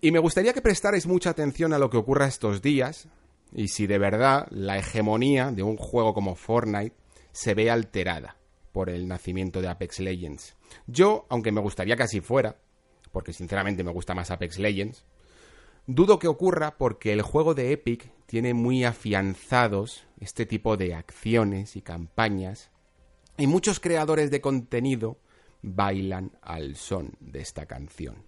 Y 0.00 0.12
me 0.12 0.18
gustaría 0.18 0.52
que 0.52 0.62
prestarais 0.62 1.06
mucha 1.06 1.30
atención 1.30 1.72
a 1.72 1.78
lo 1.78 1.90
que 1.90 1.96
ocurra 1.96 2.26
estos 2.26 2.62
días 2.62 3.08
y 3.52 3.68
si 3.68 3.86
de 3.86 3.98
verdad 3.98 4.46
la 4.50 4.78
hegemonía 4.78 5.50
de 5.50 5.62
un 5.62 5.76
juego 5.76 6.14
como 6.14 6.36
Fortnite 6.36 6.94
se 7.32 7.54
ve 7.54 7.70
alterada 7.70 8.36
por 8.76 8.90
el 8.90 9.08
nacimiento 9.08 9.62
de 9.62 9.68
Apex 9.68 10.00
Legends. 10.00 10.54
Yo, 10.86 11.24
aunque 11.30 11.50
me 11.50 11.62
gustaría 11.62 11.96
que 11.96 12.02
así 12.02 12.20
fuera, 12.20 12.58
porque 13.10 13.32
sinceramente 13.32 13.82
me 13.82 13.90
gusta 13.90 14.14
más 14.14 14.30
Apex 14.30 14.58
Legends, 14.58 15.06
dudo 15.86 16.18
que 16.18 16.28
ocurra 16.28 16.76
porque 16.76 17.14
el 17.14 17.22
juego 17.22 17.54
de 17.54 17.72
Epic 17.72 18.12
tiene 18.26 18.52
muy 18.52 18.84
afianzados 18.84 20.04
este 20.20 20.44
tipo 20.44 20.76
de 20.76 20.92
acciones 20.92 21.74
y 21.74 21.80
campañas, 21.80 22.70
y 23.38 23.46
muchos 23.46 23.80
creadores 23.80 24.30
de 24.30 24.42
contenido 24.42 25.16
bailan 25.62 26.32
al 26.42 26.76
son 26.76 27.12
de 27.18 27.40
esta 27.40 27.64
canción. 27.64 28.26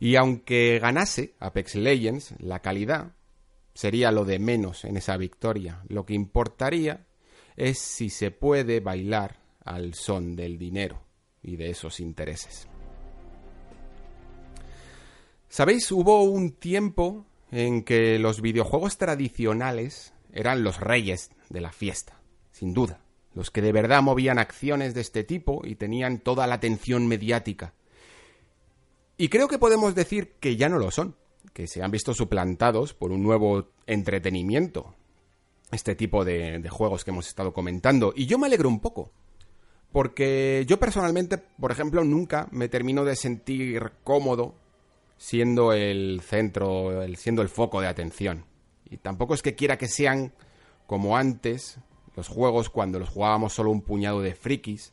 Y 0.00 0.16
aunque 0.16 0.78
ganase 0.78 1.34
Apex 1.38 1.74
Legends, 1.74 2.34
la 2.38 2.62
calidad 2.62 3.12
sería 3.74 4.10
lo 4.10 4.24
de 4.24 4.38
menos 4.38 4.86
en 4.86 4.96
esa 4.96 5.18
victoria. 5.18 5.82
Lo 5.86 6.06
que 6.06 6.14
importaría 6.14 7.04
es 7.56 7.78
si 7.78 8.08
se 8.08 8.30
puede 8.30 8.80
bailar 8.80 9.44
al 9.66 9.94
son 9.94 10.34
del 10.34 10.58
dinero 10.58 11.02
y 11.42 11.56
de 11.56 11.70
esos 11.70 12.00
intereses. 12.00 12.66
¿Sabéis? 15.48 15.90
Hubo 15.92 16.22
un 16.22 16.52
tiempo 16.52 17.26
en 17.50 17.84
que 17.84 18.18
los 18.18 18.40
videojuegos 18.40 18.98
tradicionales 18.98 20.12
eran 20.32 20.62
los 20.62 20.80
reyes 20.80 21.30
de 21.48 21.60
la 21.60 21.72
fiesta, 21.72 22.20
sin 22.50 22.74
duda, 22.74 23.00
los 23.34 23.50
que 23.50 23.62
de 23.62 23.72
verdad 23.72 24.02
movían 24.02 24.38
acciones 24.38 24.94
de 24.94 25.00
este 25.00 25.24
tipo 25.24 25.62
y 25.64 25.76
tenían 25.76 26.18
toda 26.18 26.46
la 26.46 26.56
atención 26.56 27.06
mediática. 27.06 27.74
Y 29.18 29.28
creo 29.28 29.48
que 29.48 29.58
podemos 29.58 29.94
decir 29.94 30.32
que 30.40 30.56
ya 30.56 30.68
no 30.68 30.78
lo 30.78 30.90
son, 30.90 31.16
que 31.52 31.66
se 31.66 31.82
han 31.82 31.90
visto 31.90 32.12
suplantados 32.12 32.92
por 32.92 33.12
un 33.12 33.22
nuevo 33.22 33.70
entretenimiento, 33.86 34.94
este 35.70 35.94
tipo 35.94 36.24
de, 36.24 36.62
juegos 36.68 37.04
que 37.04 37.12
hemos 37.12 37.26
estado 37.26 37.52
comentando. 37.52 38.12
Y 38.14 38.26
yo 38.26 38.38
me 38.38 38.46
alegro 38.46 38.68
un 38.68 38.80
poco, 38.80 39.12
porque 39.96 40.66
yo 40.68 40.78
personalmente, 40.78 41.38
por 41.38 41.72
ejemplo, 41.72 42.04
nunca 42.04 42.48
me 42.50 42.68
termino 42.68 43.02
de 43.02 43.16
sentir 43.16 43.92
cómodo 44.04 44.54
siendo 45.16 45.72
el 45.72 46.20
centro, 46.20 47.02
siendo 47.16 47.40
el 47.40 47.48
foco 47.48 47.80
de 47.80 47.86
atención. 47.86 48.44
Y 48.90 48.98
tampoco 48.98 49.32
es 49.32 49.40
que 49.40 49.54
quiera 49.54 49.78
que 49.78 49.88
sean 49.88 50.34
como 50.86 51.16
antes 51.16 51.78
los 52.14 52.28
juegos 52.28 52.68
cuando 52.68 52.98
los 52.98 53.08
jugábamos 53.08 53.54
solo 53.54 53.70
un 53.70 53.80
puñado 53.80 54.20
de 54.20 54.34
frikis 54.34 54.92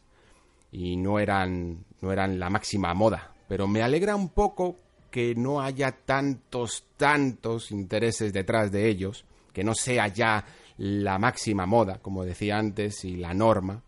y 0.71 0.95
no 0.95 1.19
eran, 1.19 1.83
no 1.99 2.13
eran 2.13 2.39
la 2.39 2.49
máxima 2.49 2.93
moda. 2.93 3.35
Pero 3.49 3.67
me 3.67 3.81
alegra 3.81 4.15
un 4.15 4.29
poco 4.29 4.77
que 5.11 5.35
no 5.35 5.59
haya 5.59 5.91
tantos, 5.91 6.85
tantos 6.95 7.71
intereses 7.71 8.31
detrás 8.31 8.71
de 8.71 8.87
ellos, 8.87 9.25
que 9.51 9.65
no 9.65 9.75
sea 9.75 10.07
ya 10.07 10.45
la 10.77 11.19
máxima 11.19 11.65
moda, 11.65 11.99
como 12.01 12.23
decía 12.23 12.57
antes, 12.57 13.03
y 13.03 13.17
la 13.17 13.33
norma, 13.33 13.83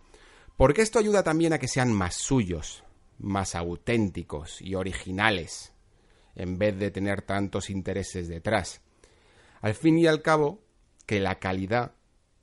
Porque 0.58 0.82
esto 0.82 1.00
ayuda 1.00 1.24
también 1.24 1.54
a 1.54 1.60
que 1.60 1.68
sean 1.68 1.92
más 1.92 2.16
suyos, 2.16 2.84
más 3.18 3.56
auténticos 3.56 4.62
y 4.62 4.76
originales, 4.76 5.74
en 6.36 6.58
vez 6.58 6.78
de 6.78 6.92
tener 6.92 7.22
tantos 7.22 7.70
intereses 7.70 8.28
detrás. 8.28 8.82
Al 9.62 9.74
fin 9.74 9.98
y 9.98 10.08
al 10.08 10.22
cabo, 10.22 10.62
que 11.06 11.20
la 11.20 11.40
calidad 11.40 11.94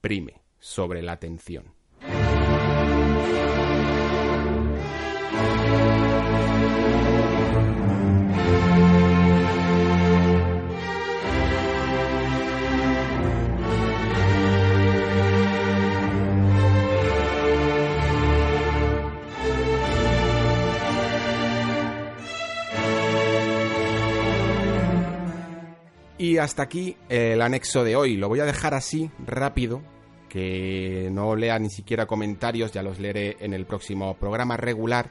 prime 0.01 0.43
sobre 0.59 1.03
la 1.03 1.13
atención. 1.13 1.75
Y 26.23 26.39
hasta 26.39 26.63
aquí 26.63 26.97
el 27.09 27.43
anexo 27.43 27.83
de 27.83 27.97
hoy. 27.97 28.15
Lo 28.17 28.29
voy 28.29 28.39
a 28.39 28.45
dejar 28.45 28.75
así, 28.75 29.11
rápido, 29.27 29.83
que 30.29 31.09
no 31.11 31.35
lea 31.35 31.59
ni 31.59 31.69
siquiera 31.69 32.07
comentarios, 32.07 32.71
ya 32.71 32.85
los 32.85 33.01
leeré 33.01 33.39
en 33.41 33.53
el 33.53 33.67
próximo 33.67 34.15
programa 34.15 34.57
regular, 34.57 35.11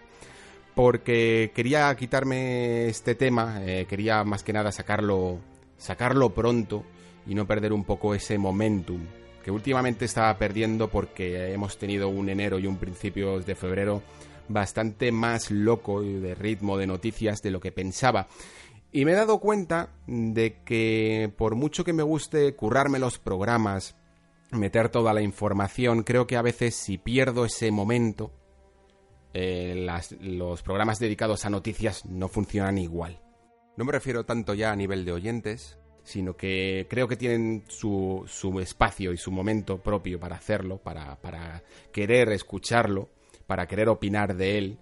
porque 0.73 1.51
quería 1.53 1.93
quitarme 1.97 2.85
este 2.85 3.13
tema, 3.15 3.59
eh, 3.65 3.87
quería 3.89 4.23
más 4.23 4.41
que 4.41 4.53
nada 4.53 4.71
sacarlo, 4.71 5.39
sacarlo 5.75 6.29
pronto 6.29 6.85
y 7.27 7.35
no 7.35 7.45
perder 7.45 7.73
un 7.73 7.83
poco 7.83 8.15
ese 8.15 8.37
momentum 8.37 9.01
que 9.43 9.51
últimamente 9.51 10.05
estaba 10.05 10.37
perdiendo 10.37 10.87
porque 10.87 11.51
hemos 11.51 11.77
tenido 11.77 12.07
un 12.07 12.29
enero 12.29 12.57
y 12.57 12.67
un 12.67 12.77
principio 12.77 13.41
de 13.41 13.55
febrero 13.55 14.01
bastante 14.47 15.11
más 15.11 15.51
loco 15.51 16.03
y 16.03 16.13
de 16.13 16.35
ritmo 16.35 16.77
de 16.77 16.87
noticias 16.87 17.41
de 17.41 17.51
lo 17.51 17.59
que 17.59 17.73
pensaba. 17.73 18.27
Y 18.91 19.05
me 19.05 19.13
he 19.13 19.15
dado 19.15 19.39
cuenta 19.39 19.89
de 20.05 20.61
que 20.63 21.33
por 21.37 21.55
mucho 21.55 21.83
que 21.83 21.93
me 21.93 22.03
guste 22.03 22.53
currarme 22.55 22.99
los 22.99 23.19
programas, 23.19 23.95
meter 24.51 24.89
toda 24.89 25.13
la 25.13 25.21
información, 25.21 26.03
creo 26.03 26.27
que 26.27 26.35
a 26.35 26.41
veces 26.41 26.75
si 26.75 26.97
pierdo 26.97 27.45
ese 27.45 27.71
momento, 27.71 28.33
eh, 29.33 29.87
los 30.19 30.61
programas 30.61 30.99
dedicados 30.99 31.45
a 31.45 31.49
noticias 31.49 32.05
no 32.05 32.27
funcionan 32.27 32.77
igual. 32.77 33.21
No 33.77 33.85
me 33.85 33.93
refiero 33.93 34.25
tanto 34.25 34.53
ya 34.53 34.71
a 34.71 34.75
nivel 34.75 35.05
de 35.05 35.13
oyentes, 35.13 35.79
sino 36.03 36.35
que 36.35 36.87
creo 36.89 37.07
que 37.07 37.15
tienen 37.15 37.63
su, 37.67 38.25
su 38.27 38.59
espacio 38.59 39.13
y 39.13 39.17
su 39.17 39.31
momento 39.31 39.81
propio 39.81 40.19
para 40.19 40.35
hacerlo, 40.35 40.79
para, 40.79 41.15
para 41.21 41.63
querer 41.93 42.29
escucharlo, 42.33 43.09
para 43.47 43.67
querer 43.67 43.87
opinar 43.87 44.35
de 44.35 44.57
él. 44.57 44.79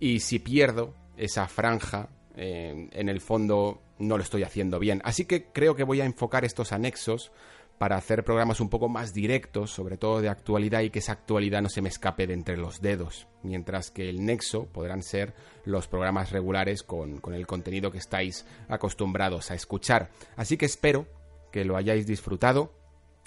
Y 0.00 0.20
si 0.20 0.40
pierdo 0.40 0.94
esa 1.16 1.46
franja, 1.46 2.08
eh, 2.36 2.88
en 2.92 3.08
el 3.08 3.20
fondo 3.20 3.82
no 3.98 4.16
lo 4.16 4.22
estoy 4.22 4.42
haciendo 4.42 4.78
bien. 4.78 5.00
Así 5.04 5.24
que 5.24 5.44
creo 5.44 5.74
que 5.74 5.84
voy 5.84 6.00
a 6.00 6.04
enfocar 6.04 6.44
estos 6.44 6.72
anexos 6.72 7.32
para 7.78 7.96
hacer 7.96 8.24
programas 8.24 8.60
un 8.60 8.68
poco 8.68 8.88
más 8.88 9.12
directos, 9.12 9.72
sobre 9.72 9.96
todo 9.96 10.20
de 10.20 10.28
actualidad, 10.28 10.80
y 10.80 10.90
que 10.90 11.00
esa 11.00 11.12
actualidad 11.12 11.60
no 11.60 11.68
se 11.68 11.82
me 11.82 11.88
escape 11.88 12.26
de 12.26 12.34
entre 12.34 12.56
los 12.56 12.80
dedos, 12.80 13.26
mientras 13.42 13.90
que 13.90 14.08
el 14.08 14.24
nexo 14.24 14.66
podrán 14.66 15.02
ser 15.02 15.34
los 15.64 15.88
programas 15.88 16.30
regulares 16.30 16.82
con, 16.82 17.18
con 17.18 17.34
el 17.34 17.46
contenido 17.46 17.90
que 17.90 17.98
estáis 17.98 18.46
acostumbrados 18.68 19.50
a 19.50 19.54
escuchar. 19.54 20.10
Así 20.36 20.56
que 20.56 20.66
espero 20.66 21.06
que 21.50 21.64
lo 21.64 21.76
hayáis 21.76 22.06
disfrutado 22.06 22.72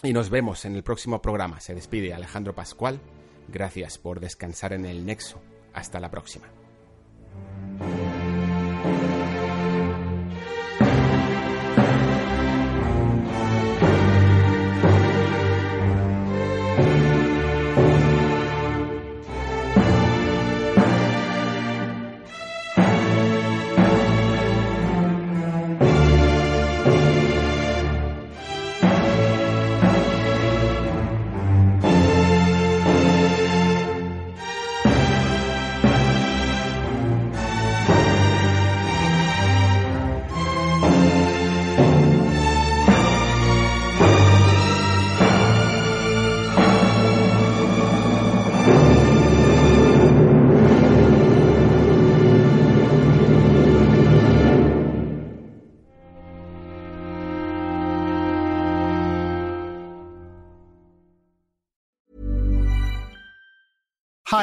y 0.04 0.13
nos 0.13 0.30
vemos 0.30 0.65
en 0.65 0.76
el 0.76 0.84
próximo 0.84 1.22
programa. 1.22 1.60
Se 1.60 1.74
despide 1.74 2.13
Alejandro 2.13 2.54
Pascual. 2.54 3.00
Gracias 3.48 3.98
por 3.98 4.20
descansar 4.20 4.74
en 4.74 4.86
el 4.86 5.06
nexo. 5.06 5.41
Hasta 5.74 6.00
la 6.00 6.12
próxima. 6.12 6.48
thank 8.88 9.02
you 9.02 9.16